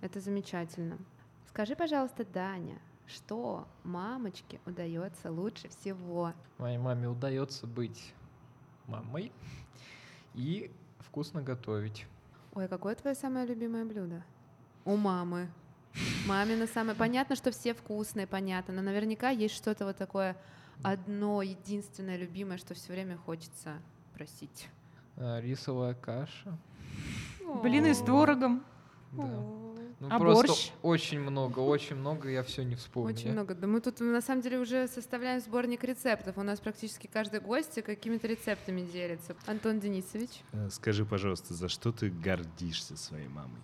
это 0.00 0.20
замечательно. 0.20 0.96
Скажи, 1.48 1.76
пожалуйста, 1.76 2.24
Даня, 2.24 2.78
что 3.06 3.66
мамочке 3.84 4.58
удается 4.64 5.30
лучше 5.30 5.68
всего? 5.68 6.32
Моей 6.58 6.78
маме 6.78 7.08
удается 7.08 7.66
быть 7.66 8.14
мамой 8.86 9.32
и 10.34 10.70
вкусно 10.98 11.42
готовить. 11.42 12.06
Ой, 12.54 12.64
а 12.64 12.68
какое 12.68 12.94
твое 12.94 13.14
самое 13.14 13.46
любимое 13.46 13.84
блюдо? 13.84 14.24
У 14.86 14.96
мамы. 14.96 15.48
Мамина 16.26 16.66
самое. 16.66 16.96
Понятно, 16.96 17.36
что 17.36 17.50
все 17.50 17.74
вкусные, 17.74 18.26
понятно, 18.26 18.74
но 18.74 18.82
наверняка 18.82 19.30
есть 19.30 19.54
что-то 19.54 19.84
вот 19.84 19.96
такое 19.96 20.36
одно, 20.82 21.42
единственное 21.42 22.16
любимое, 22.16 22.58
что 22.58 22.74
все 22.74 22.92
время 22.92 23.16
хочется 23.16 23.74
просить. 24.14 24.68
А, 25.16 25.40
Рисовая 25.40 25.94
каша. 25.94 26.56
Блины 27.62 27.94
с 27.94 27.98
творогом. 27.98 28.64
Ну, 29.12 30.08
А 30.10 30.18
просто 30.18 30.48
борщ? 30.48 30.70
очень 30.82 31.20
много, 31.20 31.60
очень 31.60 31.94
много, 31.94 32.28
я 32.28 32.42
все 32.42 32.64
не 32.64 32.74
вспомню. 32.74 33.14
Очень 33.14 33.32
много. 33.32 33.54
Да 33.54 33.66
мы 33.68 33.80
тут 33.80 34.00
на 34.00 34.20
самом 34.20 34.40
деле 34.42 34.58
уже 34.58 34.88
составляем 34.88 35.40
сборник 35.40 35.84
рецептов. 35.84 36.36
У 36.38 36.42
нас 36.42 36.58
практически 36.58 37.06
каждый 37.06 37.38
гость 37.40 37.80
какими-то 37.82 38.26
рецептами 38.26 38.80
делится. 38.80 39.36
Антон 39.46 39.78
Денисович. 39.78 40.30
Э, 40.52 40.68
Скажи, 40.70 41.04
пожалуйста, 41.04 41.54
за 41.54 41.68
что 41.68 41.92
ты 41.92 42.10
гордишься 42.10 42.96
своей 42.96 43.28
мамой? 43.28 43.60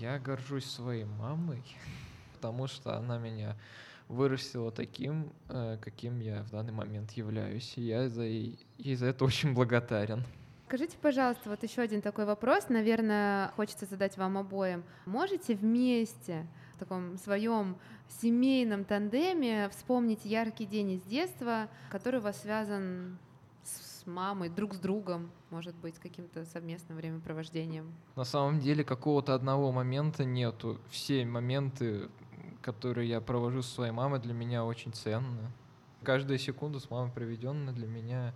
Я 0.00 0.18
горжусь 0.18 0.64
своей 0.64 1.04
мамой, 1.04 1.62
потому 2.32 2.66
что 2.68 2.96
она 2.96 3.18
меня 3.18 3.54
вырастила 4.08 4.72
таким, 4.72 5.30
э, 5.50 5.76
каким 5.78 6.20
я 6.20 6.42
в 6.44 6.50
данный 6.50 6.72
момент 6.72 7.12
являюсь. 7.12 7.74
И 7.76 7.82
я 7.82 8.08
за, 8.08 8.22
ей 8.22 8.56
за 8.96 9.06
это 9.06 9.26
очень 9.26 9.52
благодарен. 9.52 10.24
Скажите, 10.68 10.96
пожалуйста, 11.02 11.50
вот 11.50 11.62
еще 11.62 11.82
один 11.82 12.00
такой 12.00 12.24
вопрос, 12.24 12.70
наверное, 12.70 13.48
хочется 13.56 13.84
задать 13.84 14.16
вам 14.16 14.38
обоим. 14.38 14.84
Можете 15.04 15.54
вместе 15.54 16.46
в 16.76 16.78
таком 16.78 17.18
своем 17.18 17.76
семейном 18.22 18.86
тандеме 18.86 19.68
вспомнить 19.68 20.24
яркий 20.24 20.64
день 20.64 20.92
из 20.92 21.02
детства, 21.02 21.68
который 21.90 22.20
у 22.20 22.22
вас 22.22 22.40
связан 22.40 23.18
мамой, 24.10 24.48
друг 24.48 24.74
с 24.74 24.78
другом, 24.78 25.30
может 25.50 25.74
быть, 25.76 25.98
каким-то 25.98 26.44
совместным 26.44 26.96
времяпровождением? 26.98 27.92
На 28.16 28.24
самом 28.24 28.60
деле 28.60 28.84
какого-то 28.84 29.34
одного 29.34 29.72
момента 29.72 30.24
нету. 30.24 30.78
Все 30.90 31.24
моменты, 31.24 32.08
которые 32.62 33.08
я 33.08 33.20
провожу 33.20 33.62
со 33.62 33.74
своей 33.74 33.92
мамой, 33.92 34.20
для 34.20 34.34
меня 34.34 34.64
очень 34.64 34.92
ценны. 34.92 35.50
Каждая 36.02 36.38
секунда 36.38 36.80
с 36.80 36.90
мамой 36.90 37.10
проведенная 37.12 37.72
для 37.72 37.86
меня 37.86 38.34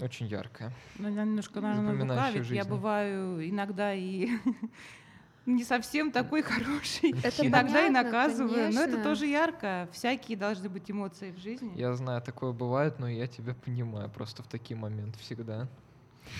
очень 0.00 0.26
яркая. 0.26 0.72
Ну, 0.98 1.08
я 1.08 1.24
немножко, 1.24 1.60
наверное, 1.60 2.02
лукавит. 2.02 2.46
Я 2.46 2.64
бываю 2.64 3.48
иногда 3.48 3.94
и 3.94 4.28
не 5.46 5.64
совсем 5.64 6.10
такой 6.12 6.42
хороший. 6.42 7.14
Это 7.22 7.46
иногда 7.46 7.86
и 7.86 7.90
наказываю. 7.90 8.72
Но 8.72 8.80
это 8.82 8.92
конечно. 8.92 9.04
тоже 9.04 9.26
ярко. 9.26 9.88
Всякие 9.92 10.36
должны 10.36 10.68
быть 10.68 10.90
эмоции 10.90 11.30
в 11.30 11.38
жизни. 11.38 11.72
Я 11.76 11.94
знаю, 11.94 12.20
такое 12.20 12.52
бывает, 12.52 12.98
но 12.98 13.08
я 13.08 13.26
тебя 13.26 13.54
понимаю 13.54 14.10
просто 14.10 14.42
в 14.42 14.48
такие 14.48 14.78
моменты 14.78 15.18
всегда. 15.20 15.68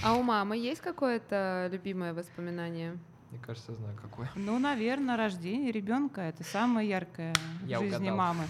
А 0.03 0.15
у 0.15 0.23
мамы 0.23 0.57
есть 0.57 0.81
какое-то 0.81 1.69
любимое 1.73 2.13
воспоминание? 2.13 2.99
Мне 3.31 3.41
кажется, 3.41 3.73
я 3.73 3.79
знаю, 3.79 3.97
какое. 4.01 4.31
Ну, 4.35 4.59
наверное, 4.59 5.17
рождение 5.17 5.71
ребенка 5.73 6.21
это 6.23 6.45
самое 6.45 6.89
яркое 6.89 7.33
в 7.63 7.67
Я 7.67 7.79
жизни 7.79 7.97
угадал. 7.97 8.17
мамы. 8.17 8.45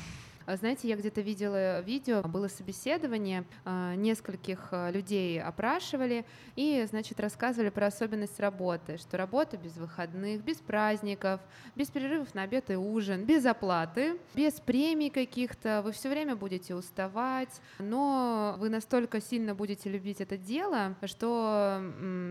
А 0.47 0.57
Знаете, 0.57 0.89
я 0.89 0.95
где-то 0.95 1.23
видела 1.23 1.81
видео, 1.81 2.23
было 2.23 2.47
собеседование, 2.47 3.45
а, 3.65 3.97
нескольких 3.97 4.69
а, 4.71 4.93
людей 4.93 5.43
опрашивали 5.43 6.25
и, 6.55 6.87
значит, 6.89 7.19
рассказывали 7.19 7.69
про 7.69 7.89
особенность 7.89 8.39
работы, 8.39 8.97
что 8.97 9.17
работа 9.17 9.57
без 9.57 9.77
выходных, 9.77 10.45
без 10.45 10.59
праздников, 10.59 11.41
без 11.75 11.91
перерывов 11.91 12.33
на 12.37 12.43
обед 12.43 12.71
и 12.71 12.77
ужин, 12.77 13.25
без 13.25 13.45
оплаты, 13.45 14.19
без 14.37 14.53
премий 14.61 15.11
каких-то, 15.11 15.83
вы 15.85 15.91
все 15.91 16.09
время 16.09 16.37
будете 16.37 16.77
уставать, 16.77 17.61
но 17.81 18.55
вы 18.59 18.69
настолько 18.69 19.21
сильно 19.21 19.53
будете 19.53 19.91
любить 19.91 20.21
это 20.21 20.37
дело, 20.37 20.95
что 21.07 21.83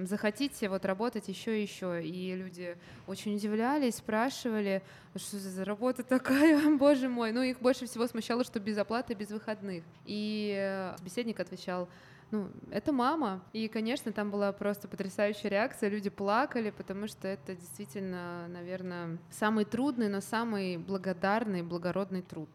захотите 0.03 0.69
вот 0.69 0.86
работать 0.86 1.27
еще 1.27 1.60
и 1.60 1.63
еще. 1.63 2.01
И 2.01 2.34
люди 2.34 2.77
очень 3.07 3.36
удивлялись, 3.36 3.95
спрашивали, 3.95 4.84
что 5.19 5.38
за 5.38 5.65
работа 5.65 6.03
такая, 6.03 6.60
боже 6.77 7.10
мой. 7.10 7.31
Ну, 7.31 7.41
их 7.41 7.60
больше 7.60 7.86
всего 7.86 8.07
смущало, 8.07 8.43
что 8.43 8.60
без 8.60 8.77
оплаты, 8.77 9.13
без 9.13 9.29
выходных. 9.29 9.84
И 10.05 10.55
э, 10.57 10.95
собеседник 10.98 11.39
отвечал, 11.39 11.88
ну, 12.31 12.50
это 12.72 12.91
мама. 12.91 13.43
И, 13.53 13.67
конечно, 13.67 14.12
там 14.12 14.31
была 14.31 14.51
просто 14.51 14.88
потрясающая 14.88 15.50
реакция. 15.50 15.89
Люди 15.89 16.10
плакали, 16.10 16.72
потому 16.72 17.07
что 17.07 17.27
это 17.27 17.55
действительно, 17.55 18.48
наверное, 18.48 19.17
самый 19.31 19.65
трудный, 19.65 20.10
но 20.10 20.22
самый 20.22 20.77
благодарный, 20.77 21.62
благородный 21.62 22.22
труд. 22.22 22.50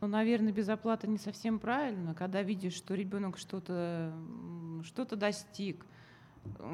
Ну, 0.00 0.08
наверное, 0.08 0.52
без 0.52 0.68
оплаты 0.68 1.08
не 1.08 1.18
совсем 1.18 1.58
правильно, 1.58 2.14
когда 2.14 2.42
видишь, 2.42 2.74
что 2.74 2.94
ребенок 2.94 3.38
что-то 3.38 4.12
м, 4.14 4.82
что-то 4.84 5.16
достиг. 5.16 5.84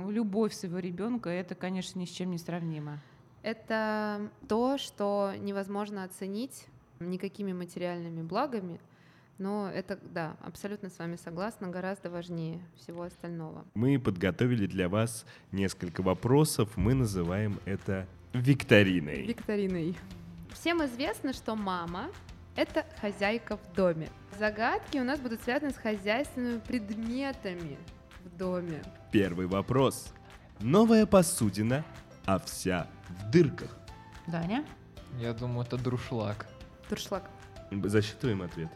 Любовь 0.09 0.53
своего 0.53 0.79
ребенка 0.79 1.31
это, 1.31 1.55
конечно, 1.55 1.99
ни 1.99 2.05
с 2.05 2.11
чем 2.11 2.31
не 2.31 2.39
сравнимо. 2.39 2.99
Это 3.43 4.31
то, 4.49 4.79
что 4.79 5.33
невозможно 5.39 6.05
оценить 6.05 6.67
никакими 7.01 7.53
материальными 7.53 8.23
благами, 8.23 8.81
но 9.39 9.69
это, 9.69 9.99
да, 10.03 10.37
абсолютно 10.41 10.89
с 10.89 10.99
вами 10.99 11.17
согласна, 11.17 11.69
гораздо 11.69 12.11
важнее 12.11 12.61
всего 12.77 13.03
остального. 13.03 13.65
Мы 13.75 13.99
подготовили 13.99 14.67
для 14.67 14.89
вас 14.89 15.27
несколько 15.51 16.03
вопросов. 16.03 16.77
Мы 16.77 16.95
называем 16.95 17.59
это 17.65 18.07
викториной. 18.33 19.23
Викториной. 19.27 19.97
Всем 20.53 20.85
известно, 20.85 21.33
что 21.33 21.57
мама— 21.57 22.11
это 22.57 22.87
хозяйка 23.01 23.57
в 23.57 23.75
доме. 23.75 24.09
Загадки 24.39 24.99
у 24.99 25.05
нас 25.05 25.19
будут 25.19 25.43
связаны 25.43 25.73
с 25.73 25.77
хозяйственными 25.77 26.61
предметами 26.61 27.79
в 28.25 28.37
доме. 28.37 28.83
Первый 29.11 29.47
вопрос. 29.47 30.13
Новая 30.61 31.07
посудина, 31.07 31.85
а 32.27 32.39
вся 32.39 32.87
в 33.09 33.31
дырках. 33.31 33.77
Даня? 34.27 34.65
Я 35.19 35.33
думаю, 35.33 35.67
это 35.67 35.77
друшлаг. 35.77 36.47
Туршлаг. 36.89 37.29
Засчитываем 37.71 38.43
ответ. 38.43 38.69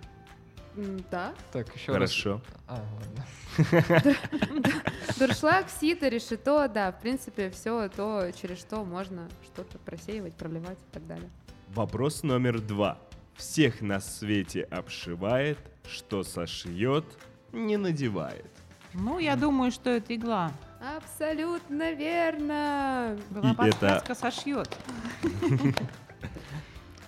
М, 0.77 1.03
Да. 1.11 1.33
Так, 1.53 1.75
еще 1.75 1.93
Хорошо. 1.93 2.33
раз. 2.35 2.43
А, 2.69 2.85
ладно. 2.95 4.15
Дуршлаг, 5.19 5.67
сито, 5.71 6.09
решето, 6.09 6.69
да, 6.69 6.93
в 6.93 7.01
принципе, 7.01 7.51
все 7.51 7.89
то, 7.89 8.31
через 8.41 8.59
что 8.59 8.85
можно 8.85 9.29
что-то 9.45 9.79
просеивать, 9.79 10.35
проливать 10.35 10.79
и 10.79 10.93
так 10.95 11.07
далее. 11.07 11.31
Вопрос 11.69 12.23
номер 12.23 12.61
два. 12.61 12.99
Всех 13.37 13.81
на 13.81 14.01
свете 14.01 14.63
обшивает, 14.65 15.59
что 15.89 16.23
сошьет, 16.25 17.05
не 17.53 17.77
надевает. 17.77 18.51
Ну, 18.95 19.19
я 19.19 19.37
думаю, 19.37 19.71
что 19.73 19.91
это 19.91 20.15
игла. 20.15 20.53
Абсолютно 20.81 21.93
верно! 21.93 23.17
Была 23.31 23.51
И 23.51 23.53
это- 23.53 23.57
подсказка 24.03 24.15
сошьет. 24.15 24.79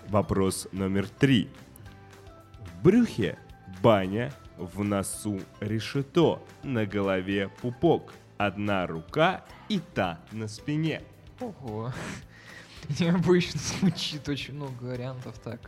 Вопрос 0.08 0.68
номер 0.72 1.08
три. 1.08 1.48
В 2.60 2.82
брюхе 2.82 3.38
баня, 3.82 4.32
в 4.56 4.82
носу 4.82 5.40
решето, 5.60 6.42
на 6.62 6.86
голове 6.86 7.48
пупок, 7.60 8.14
одна 8.38 8.86
рука 8.86 9.44
и 9.68 9.80
та 9.94 10.18
на 10.32 10.48
спине. 10.48 11.02
Ого. 11.40 11.92
Необычно 13.00 13.60
звучит, 13.60 14.28
очень 14.28 14.54
много 14.54 14.82
вариантов. 14.84 15.38
Так, 15.40 15.60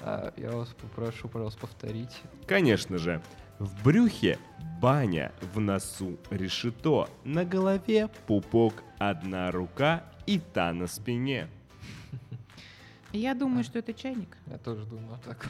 а, 0.00 0.32
я 0.36 0.50
вас 0.52 0.68
попрошу, 0.80 1.28
пожалуйста, 1.28 1.60
повторить. 1.60 2.22
Конечно 2.46 2.96
же, 2.98 3.20
в 3.58 3.84
брюхе 3.84 4.38
баня, 4.80 5.32
в 5.54 5.60
носу 5.60 6.18
решето, 6.30 7.08
на 7.24 7.44
голове 7.44 8.08
пупок, 8.26 8.82
одна 8.98 9.50
рука 9.50 10.04
и 10.26 10.38
та 10.38 10.72
на 10.72 10.86
спине. 10.86 11.48
Я 13.12 13.34
думаю, 13.34 13.62
что 13.62 13.78
это 13.78 13.94
чайник. 13.94 14.36
Я 14.46 14.58
тоже 14.58 14.84
думаю 14.86 15.18
так. 15.24 15.48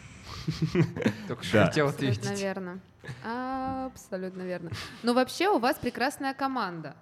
Только 1.28 1.42
что 1.44 1.64
хотел 1.64 1.88
Абсолютно 1.88 2.20
ответить. 2.20 2.40
верно. 2.42 2.80
Абсолютно 3.24 4.42
верно. 4.42 4.70
Но 5.02 5.14
вообще 5.14 5.48
у 5.48 5.58
вас 5.58 5.78
прекрасная 5.78 6.34
команда. 6.34 6.94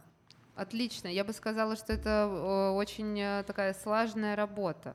Отлично. 0.54 1.08
Я 1.08 1.24
бы 1.24 1.32
сказала, 1.32 1.74
что 1.76 1.92
это 1.92 2.72
очень 2.76 3.18
э, 3.18 3.42
такая 3.44 3.74
слаженная 3.74 4.36
работа. 4.36 4.94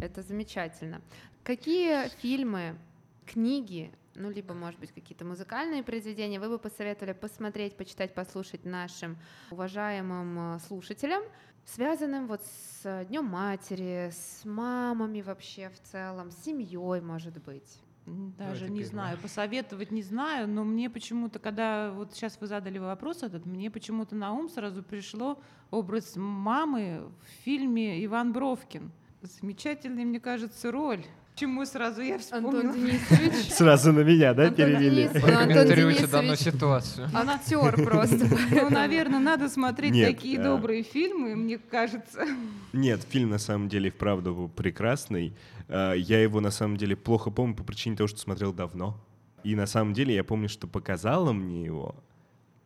Это 0.00 0.22
замечательно. 0.22 1.00
Какие 1.42 2.08
фильмы, 2.20 2.76
книги, 3.24 3.90
ну, 4.18 4.30
либо, 4.30 4.54
может 4.54 4.80
быть, 4.80 4.92
какие-то 4.92 5.24
музыкальные 5.24 5.82
произведения 5.82 6.40
вы 6.40 6.48
бы 6.48 6.58
посоветовали 6.58 7.12
посмотреть, 7.12 7.76
почитать, 7.76 8.14
послушать 8.14 8.64
нашим 8.64 9.16
уважаемым 9.50 10.56
э, 10.56 10.58
слушателям, 10.66 11.22
связанным 11.64 12.26
вот 12.26 12.42
с 12.44 13.04
Днем 13.08 13.26
Матери, 13.26 14.10
с 14.12 14.44
мамами 14.44 15.20
вообще 15.20 15.70
в 15.70 15.80
целом, 15.80 16.30
с 16.30 16.44
семьей, 16.44 17.00
может 17.00 17.42
быть? 17.42 17.80
Даже 18.06 18.38
Давайте 18.38 18.64
не 18.68 18.78
первое. 18.78 18.84
знаю, 18.84 19.18
посоветовать 19.18 19.90
не 19.90 20.02
знаю, 20.02 20.48
но 20.48 20.64
мне 20.64 20.88
почему-то, 20.88 21.38
когда 21.38 21.90
вот 21.92 22.14
сейчас 22.14 22.40
вы 22.40 22.46
задали 22.46 22.78
вопрос 22.78 23.22
этот, 23.22 23.44
мне 23.44 23.70
почему-то 23.70 24.14
на 24.14 24.32
ум 24.32 24.48
сразу 24.48 24.82
пришло 24.82 25.38
образ 25.70 26.16
мамы 26.16 27.10
в 27.22 27.44
фильме 27.44 28.02
«Иван 28.04 28.32
Бровкин». 28.32 28.90
Замечательная, 29.20 30.04
мне 30.04 30.20
кажется, 30.20 30.72
роль. 30.72 31.04
Почему 31.38 31.64
сразу 31.66 32.00
я 32.02 32.18
вспомнила? 32.18 32.62
Антон 32.62 32.74
Денисович. 32.74 33.52
Сразу 33.54 33.92
на 33.92 34.00
меня, 34.00 34.34
да, 34.34 34.48
Антон 34.48 34.56
перевели? 34.56 35.04
Денис- 35.04 35.22
Антон 35.22 36.10
данную 36.10 36.36
ситуацию. 36.36 37.08
актер 37.14 37.84
просто. 37.84 38.26
Ну, 38.50 38.70
наверное, 38.70 39.20
надо 39.20 39.48
смотреть 39.48 39.92
Нет, 39.92 40.16
такие 40.16 40.36
э, 40.40 40.42
добрые 40.42 40.82
фильмы, 40.82 41.36
мне 41.36 41.58
кажется. 41.58 42.26
Нет, 42.72 43.06
фильм 43.08 43.30
на 43.30 43.38
самом 43.38 43.68
деле 43.68 43.92
вправду 43.92 44.34
был 44.34 44.48
прекрасный. 44.48 45.32
Э, 45.68 45.92
Я 45.96 46.20
его 46.20 46.40
на 46.40 46.50
самом 46.50 46.76
деле 46.76 46.96
плохо 46.96 47.30
помню 47.30 47.54
по 47.54 47.62
причине 47.62 47.94
того, 47.94 48.08
что 48.08 48.18
смотрел 48.18 48.52
давно. 48.52 49.00
И 49.44 49.54
на 49.54 49.66
самом 49.66 49.92
деле 49.92 50.16
я 50.16 50.24
помню, 50.24 50.48
что 50.48 50.66
показала 50.66 51.32
мне 51.32 51.64
его 51.64 51.94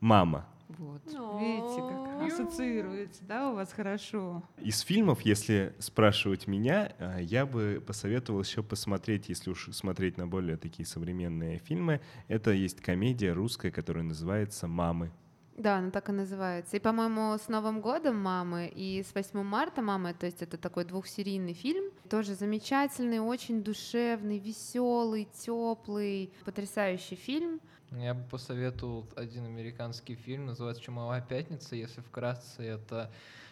мама. 0.01 0.47
Вот, 0.83 1.03
О. 1.15 1.39
видите, 1.39 1.81
как 1.81 2.27
ассоциируется, 2.27 3.23
да, 3.25 3.51
у 3.51 3.55
вас 3.55 3.73
хорошо. 3.73 4.43
Из 4.59 4.81
фильмов, 4.81 5.21
если 5.21 5.75
спрашивать 5.79 6.49
меня, 6.49 6.93
э, 6.99 7.19
я 7.21 7.47
бы 7.47 7.81
посоветовал 7.87 8.41
еще 8.41 8.65
посмотреть, 8.65 9.29
если 9.29 9.51
уж 9.51 9.69
смотреть 9.71 10.19
на 10.19 10.27
более 10.27 10.57
такие 10.57 10.85
современные 10.85 11.59
фильмы, 11.59 12.01
это 12.27 12.51
есть 12.51 12.81
комедия 12.81 13.33
русская, 13.33 13.71
которая 13.71 14.03
называется 14.03 14.67
«Мамы». 14.67 15.13
Да, 15.57 15.77
она 15.77 15.91
так 15.91 16.09
и 16.09 16.13
называется. 16.13 16.77
И, 16.77 16.81
по-моему, 16.81 17.39
с 17.39 17.47
Новым 17.47 17.81
годом 17.81 18.17
мамы 18.17 18.67
и 18.75 19.05
с 19.05 19.15
8 19.15 19.41
марта 19.43 19.83
мамы, 19.83 20.15
то 20.15 20.27
есть 20.27 20.43
это 20.43 20.57
такой 20.57 20.85
двухсерийный 20.85 21.53
фильм, 21.53 21.93
тоже 22.11 22.35
замечательный, 22.35 23.21
очень 23.21 23.63
душевный, 23.63 24.39
веселый, 24.39 25.29
теплый, 25.33 26.33
потрясающий 26.45 27.17
фильм. 27.17 27.61
Я 27.99 28.15
бы 28.15 28.23
посоветовал 28.29 29.07
один 29.17 29.45
американский 29.45 30.15
фильм, 30.15 30.47
называется 30.47 30.83
«Чумовая 30.83 31.21
пятница». 31.21 31.77
Если 31.77 32.01
вкратце, 32.01 32.63
это 32.63 33.11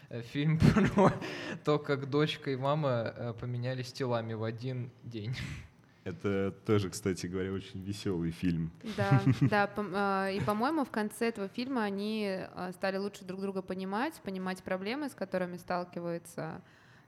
э, 0.08 0.22
фильм 0.22 0.58
про 0.94 1.12
то, 1.64 1.78
как 1.78 2.08
дочка 2.08 2.50
и 2.50 2.56
мама 2.56 3.12
э, 3.14 3.34
поменялись 3.38 3.92
телами 3.92 4.32
в 4.32 4.42
один 4.42 4.90
день. 5.02 5.34
Это 6.04 6.52
тоже, 6.64 6.88
кстати 6.88 7.26
говоря, 7.26 7.52
очень 7.52 7.82
веселый 7.82 8.30
фильм. 8.30 8.70
Да, 8.96 9.22
да. 9.42 9.70
а, 9.76 10.30
И, 10.30 10.40
по-моему, 10.40 10.84
в 10.84 10.90
конце 10.90 11.28
этого 11.28 11.48
фильма 11.48 11.84
они 11.84 12.38
а, 12.54 12.72
стали 12.72 12.96
лучше 12.96 13.24
друг 13.24 13.40
друга 13.42 13.60
понимать, 13.60 14.14
понимать 14.22 14.62
проблемы, 14.62 15.10
с 15.10 15.14
которыми 15.14 15.58
сталкивается 15.58 16.62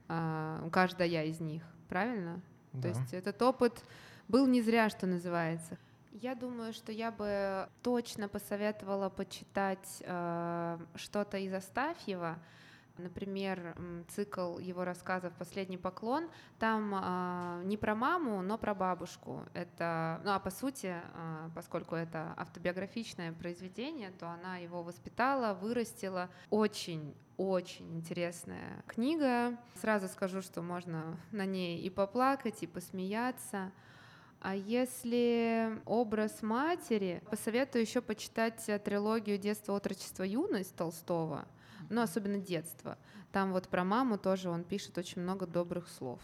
а, 0.07 0.69
каждая 0.71 1.25
из 1.25 1.39
них. 1.39 1.63
Правильно? 1.89 2.41
То 2.71 2.77
Да. 2.77 2.87
есть 2.89 3.13
этот 3.13 3.41
опыт 3.41 3.83
был 4.27 4.45
не 4.45 4.61
зря, 4.61 4.89
что 4.89 5.07
называется. 5.07 5.77
Я 6.21 6.35
думаю, 6.35 6.73
что 6.73 6.91
я 6.91 7.11
бы 7.11 7.67
точно 7.81 8.27
посоветовала 8.27 9.09
почитать 9.09 10.03
э, 10.05 10.77
что-то 10.95 11.39
из 11.39 11.51
Астафьева, 11.51 12.37
например, 12.99 13.75
цикл 14.09 14.59
его 14.59 14.85
рассказов 14.85 15.33
«Последний 15.39 15.79
поклон». 15.79 16.29
Там 16.59 16.93
а, 16.93 17.63
не 17.63 17.77
про 17.77 17.95
маму, 17.95 18.43
но 18.43 18.59
про 18.59 18.75
бабушку. 18.75 19.43
Это, 19.55 20.21
ну 20.23 20.31
а 20.31 20.39
по 20.39 20.51
сути, 20.51 20.93
а, 21.15 21.49
поскольку 21.55 21.95
это 21.95 22.35
автобиографичное 22.37 23.33
произведение, 23.33 24.11
то 24.11 24.29
она 24.29 24.57
его 24.57 24.83
воспитала, 24.83 25.55
вырастила. 25.55 26.29
Очень 26.51 27.15
очень 27.35 27.95
интересная 27.95 28.83
книга. 28.85 29.57
Сразу 29.81 30.07
скажу, 30.07 30.43
что 30.43 30.61
можно 30.61 31.17
на 31.31 31.47
ней 31.47 31.81
и 31.81 31.89
поплакать, 31.89 32.61
и 32.61 32.67
посмеяться. 32.67 33.71
А 34.43 34.57
если 34.57 35.79
образ 35.85 36.41
матери, 36.41 37.23
посоветую 37.29 37.83
еще 37.83 38.01
почитать 38.01 38.61
э, 38.67 38.77
трилогию 38.77 39.37
«Детство, 39.37 39.73
отрочество, 39.73 40.23
юность» 40.23 40.75
Толстого, 40.75 41.45
ну, 41.89 42.01
особенно 42.01 42.37
детство. 42.39 42.97
Там 43.31 43.53
вот 43.53 43.69
про 43.69 43.85
маму 43.85 44.17
тоже 44.17 44.49
он 44.49 44.65
пишет 44.65 44.97
очень 44.97 45.21
много 45.21 45.47
добрых 45.47 45.87
слов. 45.87 46.19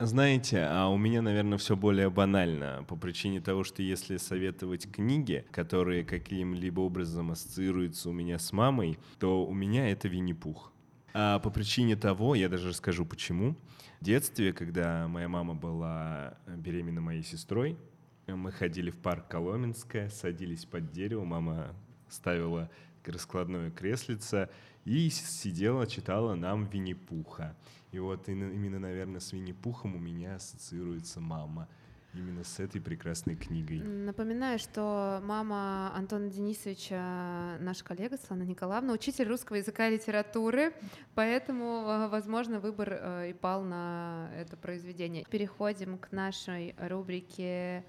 Знаете, 0.00 0.66
а 0.68 0.88
у 0.88 0.96
меня, 0.96 1.22
наверное, 1.22 1.56
все 1.56 1.76
более 1.76 2.10
банально, 2.10 2.84
по 2.88 2.96
причине 2.96 3.40
того, 3.40 3.62
что 3.62 3.82
если 3.82 4.16
советовать 4.16 4.90
книги, 4.90 5.46
которые 5.52 6.04
каким-либо 6.04 6.80
образом 6.80 7.30
ассоциируются 7.30 8.10
у 8.10 8.12
меня 8.12 8.40
с 8.40 8.52
мамой, 8.52 8.98
то 9.20 9.46
у 9.46 9.54
меня 9.54 9.88
это 9.88 10.08
Винни-Пух. 10.08 10.72
А 11.16 11.38
по 11.38 11.48
причине 11.48 11.94
того, 11.94 12.34
я 12.34 12.48
даже 12.48 12.70
расскажу 12.70 13.06
почему. 13.06 13.54
В 14.00 14.04
детстве, 14.04 14.52
когда 14.52 15.06
моя 15.06 15.28
мама 15.28 15.54
была 15.54 16.36
беременна 16.48 17.00
моей 17.00 17.22
сестрой, 17.22 17.78
мы 18.26 18.50
ходили 18.50 18.90
в 18.90 18.98
парк 18.98 19.28
Коломенское, 19.28 20.08
садились 20.08 20.64
под 20.64 20.90
дерево, 20.90 21.24
мама 21.24 21.72
ставила 22.08 22.68
раскладное 23.04 23.70
креслице 23.70 24.48
и 24.84 25.08
сидела, 25.08 25.86
читала 25.86 26.34
нам 26.34 26.66
Винни-Пуха. 26.66 27.54
И 27.92 28.00
вот 28.00 28.28
именно, 28.28 28.80
наверное, 28.80 29.20
с 29.20 29.32
Винни-Пухом 29.32 29.94
у 29.94 29.98
меня 30.00 30.34
ассоциируется 30.34 31.20
мама. 31.20 31.68
Именно 32.14 32.44
с 32.44 32.60
этой 32.60 32.80
прекрасной 32.80 33.34
книгой. 33.34 33.80
Напоминаю, 33.80 34.60
что 34.60 35.20
мама 35.24 35.92
Антона 35.96 36.28
Денисовича, 36.30 37.58
наш 37.58 37.82
коллега 37.82 38.16
Светлана 38.16 38.44
Николаевна, 38.44 38.92
учитель 38.92 39.26
русского 39.26 39.56
языка 39.56 39.88
и 39.88 39.94
литературы, 39.94 40.72
поэтому, 41.16 41.84
э, 41.88 42.08
возможно, 42.08 42.60
выбор 42.60 42.90
э, 42.92 43.30
и 43.30 43.32
пал 43.32 43.62
на 43.64 44.30
это 44.36 44.56
произведение. 44.56 45.24
Переходим 45.28 45.98
к 45.98 46.12
нашей 46.12 46.76
рубрике 46.78 47.84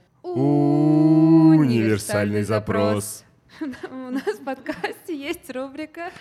Универсальный 1.53 2.41
запрос. 2.41 3.23
У 3.61 4.09
нас 4.09 4.39
в 4.39 4.43
подкасте 4.43 5.15
есть 5.15 5.49
рубрика, 5.51 6.11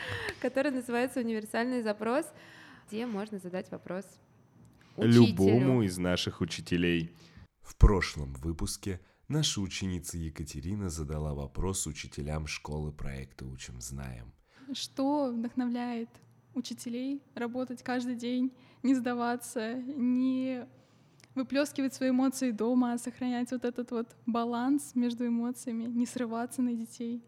которая 0.43 0.75
называется 0.75 1.21
«Универсальный 1.21 1.81
запрос», 1.83 2.27
где 2.87 3.07
можно 3.07 3.39
задать 3.39 3.71
вопрос. 3.71 4.05
Любому 4.99 5.83
из 5.83 5.97
наших 5.99 6.43
учителей. 6.43 7.11
В 7.65 7.77
прошлом 7.77 8.35
выпуске 8.35 9.01
наша 9.27 9.63
ученица 9.63 10.19
Екатерина 10.19 10.91
задала 10.91 11.33
вопрос 11.35 11.87
учителям 11.87 12.47
школы 12.47 12.93
проекта 12.93 13.47
«Учим, 13.47 13.81
знаем». 13.81 14.35
Что 14.75 15.33
вдохновляет 15.33 16.11
учителей 16.53 17.23
работать 17.35 17.83
каждый 17.83 18.17
день, 18.17 18.53
не 18.83 18.95
сдаваться, 18.95 19.75
не 19.75 20.69
выплескивать 21.35 21.95
свои 21.95 22.11
эмоции 22.11 22.51
дома, 22.51 22.93
а 22.93 22.99
сохранять 22.99 23.51
вот 23.51 23.65
этот 23.65 23.91
вот 23.93 24.15
баланс 24.27 24.95
между 24.95 25.27
эмоциями, 25.27 25.85
не 25.85 26.05
срываться 26.05 26.61
на 26.61 26.75
детей? 26.75 27.25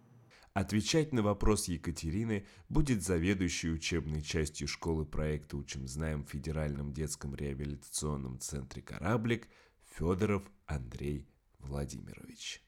Отвечать 0.53 1.13
на 1.13 1.23
вопрос 1.23 1.69
Екатерины 1.69 2.47
будет 2.69 3.03
заведующий 3.03 3.71
учебной 3.71 4.21
частью 4.21 4.69
школы 4.69 5.07
проекта 5.07 5.57
«Учим, 5.57 5.89
знаем» 5.89 6.25
в 6.25 6.31
Федеральном 6.31 6.93
детском 6.93 7.35
реабилитационном 7.35 8.39
центре 8.39 8.83
«Кораблик» 8.83 9.49
Федоров 9.97 10.43
Андрей 10.67 11.27
Владимирович. 11.59 12.63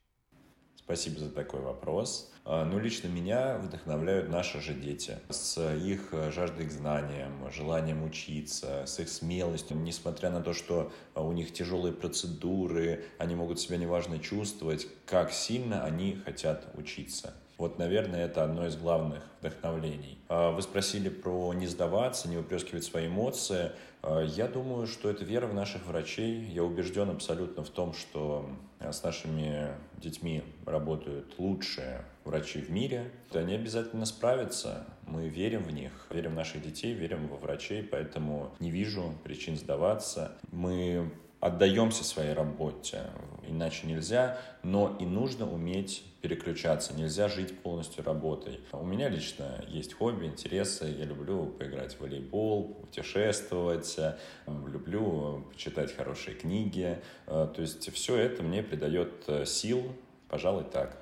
Спасибо 0.76 1.18
за 1.20 1.30
такой 1.30 1.60
вопрос. 1.60 2.32
А, 2.46 2.64
Ну, 2.64 2.78
лично 2.78 3.08
меня 3.08 3.58
вдохновляют 3.58 4.30
наши 4.30 4.62
же 4.62 4.72
дети 4.72 5.18
с 5.28 5.60
их 5.76 6.08
э, 6.12 6.32
жаждой 6.32 6.66
к 6.66 6.72
знаниям, 6.72 7.52
желанием 7.52 8.02
учиться, 8.02 8.86
с 8.86 8.98
их 8.98 9.10
смелостью. 9.10 9.76
Несмотря 9.76 10.30
на 10.30 10.40
то, 10.40 10.54
что 10.54 10.90
а, 11.12 11.22
у 11.22 11.32
них 11.32 11.52
тяжелые 11.52 11.92
процедуры, 11.92 13.04
они 13.18 13.34
могут 13.34 13.60
себя 13.60 13.76
неважно 13.76 14.18
чувствовать, 14.20 14.88
как 15.04 15.30
сильно 15.30 15.84
они 15.84 16.14
хотят 16.24 16.70
учиться. 16.78 17.34
Вот, 17.58 17.76
наверное, 17.76 18.24
это 18.24 18.44
одно 18.44 18.68
из 18.68 18.76
главных 18.76 19.20
вдохновлений. 19.40 20.16
А 20.28 20.52
вы 20.52 20.62
спросили 20.62 21.08
про 21.08 21.52
не 21.54 21.66
сдаваться, 21.66 22.28
не 22.28 22.36
выплескивать 22.36 22.84
свои 22.84 23.08
эмоции. 23.08 23.72
А, 24.02 24.22
я 24.22 24.48
думаю, 24.48 24.86
что 24.86 25.10
это 25.10 25.24
вера 25.24 25.46
в 25.46 25.54
наших 25.54 25.86
врачей. 25.86 26.44
Я 26.44 26.64
убежден 26.64 27.10
абсолютно 27.10 27.64
в 27.64 27.70
том, 27.70 27.92
что 27.92 28.48
а, 28.80 28.92
с 28.92 29.02
нашими 29.02 29.74
детьми 29.96 30.42
работают 30.66 31.34
лучшие 31.38 32.04
врачи 32.24 32.60
в 32.60 32.70
мире. 32.70 33.10
Они 33.32 33.54
обязательно 33.54 34.04
справятся. 34.04 34.86
Мы 35.06 35.28
верим 35.28 35.62
в 35.62 35.72
них, 35.72 35.92
верим 36.10 36.32
в 36.32 36.34
наших 36.34 36.62
детей, 36.62 36.94
верим 36.94 37.28
во 37.28 37.36
врачей, 37.36 37.82
поэтому 37.82 38.50
не 38.60 38.70
вижу 38.70 39.14
причин 39.24 39.56
сдаваться. 39.56 40.32
Мы 40.52 41.10
отдаемся 41.40 42.04
своей 42.04 42.32
работе, 42.32 43.02
иначе 43.46 43.86
нельзя, 43.86 44.38
но 44.62 44.96
и 44.98 45.04
нужно 45.04 45.50
уметь 45.50 46.04
переключаться, 46.20 46.94
нельзя 46.94 47.28
жить 47.28 47.60
полностью 47.60 48.04
работой. 48.04 48.60
У 48.72 48.84
меня 48.84 49.08
лично 49.08 49.64
есть 49.68 49.94
хобби, 49.94 50.26
интересы, 50.26 50.86
я 50.86 51.04
люблю 51.04 51.46
поиграть 51.46 51.94
в 51.94 52.00
волейбол, 52.00 52.74
путешествовать, 52.74 53.98
люблю 54.46 55.46
почитать 55.52 55.94
хорошие 55.94 56.34
книги, 56.34 56.98
то 57.26 57.54
есть 57.56 57.92
все 57.92 58.16
это 58.16 58.42
мне 58.42 58.62
придает 58.64 59.24
э, 59.28 59.44
сил, 59.46 59.92
пожалуй, 60.28 60.64
так. 60.64 60.96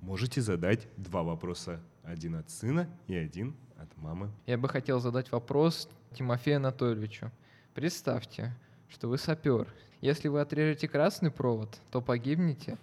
Можете 0.00 0.40
задать 0.40 0.86
два 0.96 1.22
вопроса, 1.24 1.80
один 2.04 2.36
от 2.36 2.48
сына 2.48 2.88
и 3.08 3.16
один 3.16 3.56
от 3.76 3.94
мамы. 3.96 4.30
Я 4.46 4.56
бы 4.56 4.68
хотел 4.68 5.00
задать 5.00 5.32
вопрос 5.32 5.88
Тимофею 6.16 6.58
Анатольевичу. 6.58 7.30
Представьте, 7.74 8.54
что 8.90 9.08
вы 9.08 9.18
сапер. 9.18 9.72
Если 10.00 10.28
вы 10.28 10.40
отрежете 10.40 10.88
красный 10.88 11.30
провод, 11.30 11.78
то 11.90 12.00
погибнете. 12.00 12.78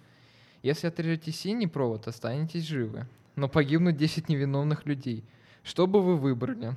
Если 0.62 0.86
отрежете 0.86 1.32
синий 1.32 1.66
провод, 1.66 2.08
останетесь 2.08 2.64
живы. 2.64 3.06
Но 3.36 3.48
погибнут 3.48 3.96
10 3.96 4.28
невиновных 4.28 4.86
людей. 4.86 5.24
Что 5.62 5.86
бы 5.86 6.02
вы 6.02 6.16
выбрали? 6.16 6.74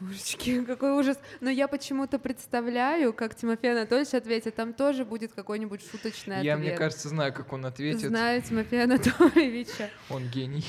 Божечки, 0.00 0.64
какой 0.64 0.92
ужас. 0.92 1.18
Но 1.40 1.50
я 1.50 1.68
почему-то 1.68 2.18
представляю, 2.18 3.12
как 3.12 3.34
Тимофей 3.34 3.72
Анатольевич 3.72 4.14
ответит. 4.14 4.54
Там 4.54 4.72
тоже 4.72 5.04
будет 5.04 5.32
какой-нибудь 5.32 5.82
шуточный 5.82 6.36
ответ. 6.36 6.46
Я, 6.46 6.56
мне 6.56 6.72
кажется, 6.72 7.08
знаю, 7.08 7.32
как 7.32 7.52
он 7.52 7.66
ответит. 7.66 8.08
Знаю 8.08 8.42
Тимофея 8.42 8.84
Анатольевича. 8.84 9.90
Он 10.08 10.26
гений. 10.28 10.64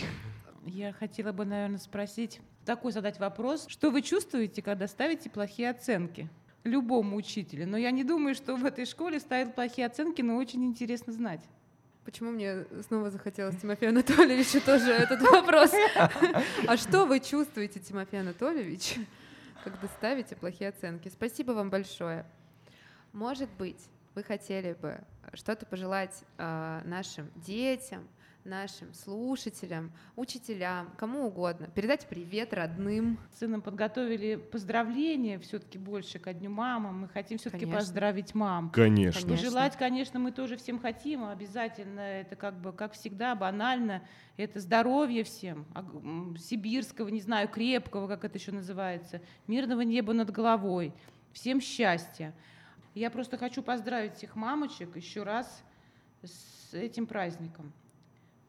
Я 0.66 0.94
хотела 0.94 1.32
бы, 1.32 1.46
наверное, 1.46 1.80
спросить, 1.80 2.42
такой 2.66 2.92
задать 2.92 3.20
вопрос. 3.20 3.66
Что 3.70 3.92
вы 3.92 4.02
чувствуете, 4.02 4.62
когда 4.62 4.88
ставите 4.88 5.30
плохие 5.30 5.70
оценки? 5.70 6.28
Любому 6.66 7.16
учителю. 7.16 7.68
Но 7.68 7.78
я 7.78 7.92
не 7.92 8.04
думаю, 8.04 8.36
что 8.36 8.56
в 8.56 8.66
этой 8.66 8.86
школе 8.86 9.20
ставят 9.20 9.56
плохие 9.56 9.88
оценки, 9.88 10.22
но 10.22 10.36
очень 10.36 10.66
интересно 10.66 11.14
знать. 11.14 11.42
Почему 12.04 12.32
мне 12.32 12.66
снова 12.88 13.10
захотелось 13.10 13.56
Тимофею 13.58 13.90
Анатольевичу 13.90 14.62
тоже 14.62 14.92
этот 14.92 15.22
вопрос? 15.22 15.72
А 16.68 16.78
что 16.78 17.06
вы 17.06 17.20
чувствуете, 17.20 17.80
Тимофей 17.80 18.20
Анатольевич, 18.20 18.98
когда 19.64 19.88
ставите 19.88 20.36
плохие 20.36 20.70
оценки? 20.70 21.10
Спасибо 21.10 21.54
вам 21.54 21.70
большое. 21.70 22.26
Может 23.14 23.50
быть, 23.58 23.80
вы 24.14 24.24
хотели 24.24 24.74
бы 24.74 25.00
что-то 25.34 25.66
пожелать 25.66 26.24
э, 26.38 26.82
нашим 26.86 27.32
детям, 27.36 28.08
нашим 28.46 28.94
слушателям, 28.94 29.92
учителям, 30.16 30.92
кому 30.98 31.26
угодно. 31.28 31.68
Передать 31.68 32.08
привет 32.08 32.54
родным. 32.54 33.20
Сыном 33.32 33.62
подготовили 33.62 34.36
поздравления 34.36 35.40
все-таки 35.40 35.78
больше 35.78 36.20
ко 36.20 36.34
Дню 36.34 36.52
мамы. 36.52 36.92
Мы 36.92 37.10
хотим 37.10 37.38
все-таки 37.38 37.66
поздравить 37.66 38.36
мам. 38.36 38.70
Конечно. 38.70 39.28
Пожелать, 39.28 39.76
конечно, 39.76 40.20
мы 40.20 40.32
тоже 40.32 40.58
всем 40.58 40.80
хотим. 40.80 41.26
Обязательно. 41.26 42.00
Это 42.00 42.36
как 42.36 42.60
бы, 42.60 42.72
как 42.72 42.94
всегда, 42.94 43.36
банально. 43.36 44.04
Это 44.38 44.60
здоровье 44.60 45.24
всем. 45.24 45.66
Сибирского, 46.38 47.08
не 47.10 47.22
знаю, 47.22 47.48
крепкого, 47.48 48.08
как 48.08 48.26
это 48.26 48.38
еще 48.38 48.52
называется. 48.52 49.22
Мирного 49.48 49.82
неба 49.82 50.14
над 50.14 50.30
головой. 50.30 50.94
Всем 51.34 51.60
счастья. 51.60 52.34
Я 52.94 53.10
просто 53.10 53.38
хочу 53.38 53.64
поздравить 53.64 54.16
всех 54.16 54.36
мамочек 54.36 54.96
еще 54.96 55.24
раз 55.24 55.64
с 56.24 56.74
этим 56.74 57.08
праздником. 57.08 57.74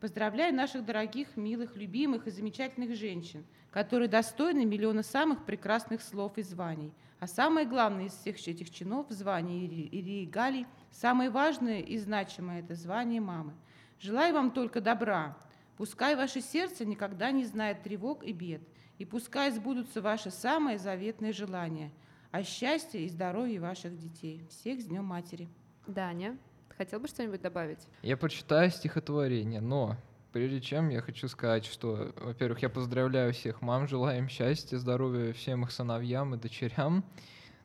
Поздравляю 0.01 0.55
наших 0.55 0.85
дорогих, 0.85 1.37
милых, 1.37 1.75
любимых 1.75 2.27
и 2.27 2.31
замечательных 2.31 2.95
женщин, 2.95 3.47
которые 3.71 4.09
достойны 4.09 4.67
миллиона 4.67 5.03
самых 5.03 5.45
прекрасных 5.47 6.03
слов 6.03 6.37
и 6.37 6.43
званий. 6.43 6.93
А 7.19 7.27
самое 7.27 7.67
главное 7.67 8.07
из 8.07 8.13
всех 8.13 8.37
этих 8.47 8.71
чинов, 8.71 9.07
званий 9.09 9.65
и 9.67 10.03
регалий, 10.03 10.67
самое 10.91 11.31
важное 11.31 11.81
и 11.81 11.97
значимое– 11.97 12.61
это 12.63 12.75
звание 12.75 13.23
мамы. 13.23 13.55
Желаю 13.99 14.35
вам 14.35 14.51
только 14.51 14.83
добра. 14.83 15.35
Пускай 15.79 16.15
ваше 16.15 16.43
сердце 16.43 16.85
никогда 16.85 17.31
не 17.31 17.45
знает 17.45 17.83
тревог 17.83 18.23
и 18.23 18.33
бед, 18.33 18.61
и 18.99 19.07
пускай 19.07 19.51
сбудутся 19.51 20.03
ваши 20.03 20.31
самые 20.31 20.79
заветные 20.79 21.33
желания 21.33 21.91
о 22.31 22.43
счастье 22.43 23.05
и 23.05 23.09
здоровье 23.09 23.61
ваших 23.61 23.97
детей. 23.97 24.47
Всех 24.51 24.83
с 24.83 24.85
Днем 24.85 25.07
Матери. 25.07 25.49
Даня. 25.87 26.37
Хотел 26.79 27.01
бы 27.01 27.09
что-нибудь 27.09 27.41
добавить? 27.41 27.79
Я 28.03 28.17
прочитаю 28.19 28.71
стихотворение, 28.71 29.63
но 29.63 29.97
прежде 30.33 30.61
чем 30.61 30.91
я 30.91 31.01
хочу 31.01 31.27
сказать, 31.27 31.65
что, 31.65 32.13
во-первых, 32.17 32.61
я 32.61 32.69
поздравляю 32.69 33.33
всех 33.33 33.63
мам, 33.63 33.89
желаю 33.89 34.19
им 34.19 34.29
счастья, 34.29 34.77
здоровья 34.77 35.33
всем 35.33 35.65
их 35.65 35.73
сыновьям 35.73 36.35
и 36.35 36.39
дочерям. 36.39 37.03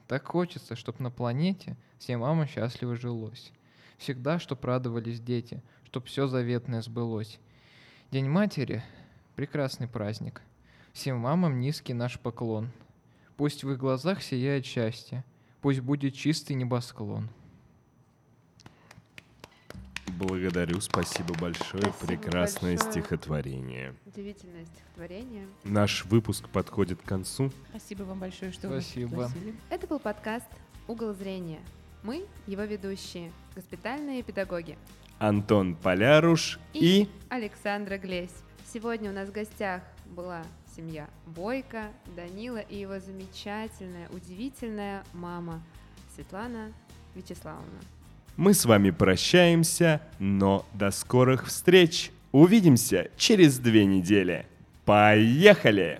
Так 0.07 0.27
хочется, 0.27 0.77
чтобы 0.77 1.03
на 1.03 1.11
планете 1.11 1.75
всем 1.97 2.21
мамам 2.21 2.47
счастливо 2.47 2.95
жилось. 2.95 3.51
Всегда, 3.97 4.39
чтоб 4.39 4.63
радовались 4.63 5.19
дети, 5.19 5.61
чтоб 5.85 6.05
все 6.05 6.27
заветное 6.27 6.81
сбылось. 6.81 7.37
День 8.11 8.29
матери— 8.29 8.81
прекрасный 9.35 9.87
праздник. 9.89 10.41
Всем 10.93 11.17
мамам 11.17 11.59
низкий 11.59 11.93
наш 11.93 12.17
поклон. 12.17 12.71
Пусть 13.35 13.63
в 13.63 13.71
их 13.71 13.77
глазах 13.77 14.21
сияет 14.21 14.65
счастье, 14.65 15.25
пусть 15.61 15.81
будет 15.81 16.13
чистый 16.13 16.53
небосклон. 16.53 17.29
Благодарю, 20.21 20.79
спасибо 20.81 21.33
большое. 21.39 21.81
Спасибо 21.81 22.07
Прекрасное 22.07 22.77
большое. 22.77 22.91
стихотворение. 22.91 23.95
Удивительное 24.05 24.65
стихотворение. 24.65 25.47
Наш 25.63 26.05
выпуск 26.05 26.47
подходит 26.49 27.01
к 27.01 27.05
концу. 27.05 27.51
Спасибо 27.71 28.03
вам 28.03 28.19
большое, 28.19 28.51
что 28.51 28.67
Спасибо. 28.69 29.07
вы 29.07 29.09
пригласили. 29.09 29.55
Это 29.71 29.87
был 29.87 29.97
подкаст 29.99 30.45
«Угол 30.87 31.13
зрения». 31.13 31.59
Мы, 32.03 32.27
его 32.45 32.61
ведущие, 32.63 33.31
госпитальные 33.55 34.21
педагоги. 34.21 34.77
Антон 35.17 35.75
Поляруш 35.75 36.59
и... 36.73 37.09
Александра 37.29 37.97
Глесь. 37.97 38.33
Сегодня 38.71 39.09
у 39.09 39.13
нас 39.13 39.29
в 39.29 39.31
гостях 39.31 39.81
была 40.05 40.43
семья 40.75 41.09
Бойко, 41.25 41.91
Данила 42.15 42.59
и 42.59 42.77
его 42.77 42.99
замечательная, 42.99 44.07
удивительная 44.09 45.03
мама 45.13 45.63
Светлана 46.15 46.71
Вячеславовна. 47.15 47.79
Мы 48.37 48.53
с 48.53 48.65
вами 48.65 48.91
прощаемся, 48.91 50.01
но 50.19 50.65
до 50.73 50.91
скорых 50.91 51.47
встреч. 51.47 52.11
Увидимся 52.31 53.09
через 53.17 53.59
две 53.59 53.85
недели. 53.85 54.45
Поехали! 54.85 55.99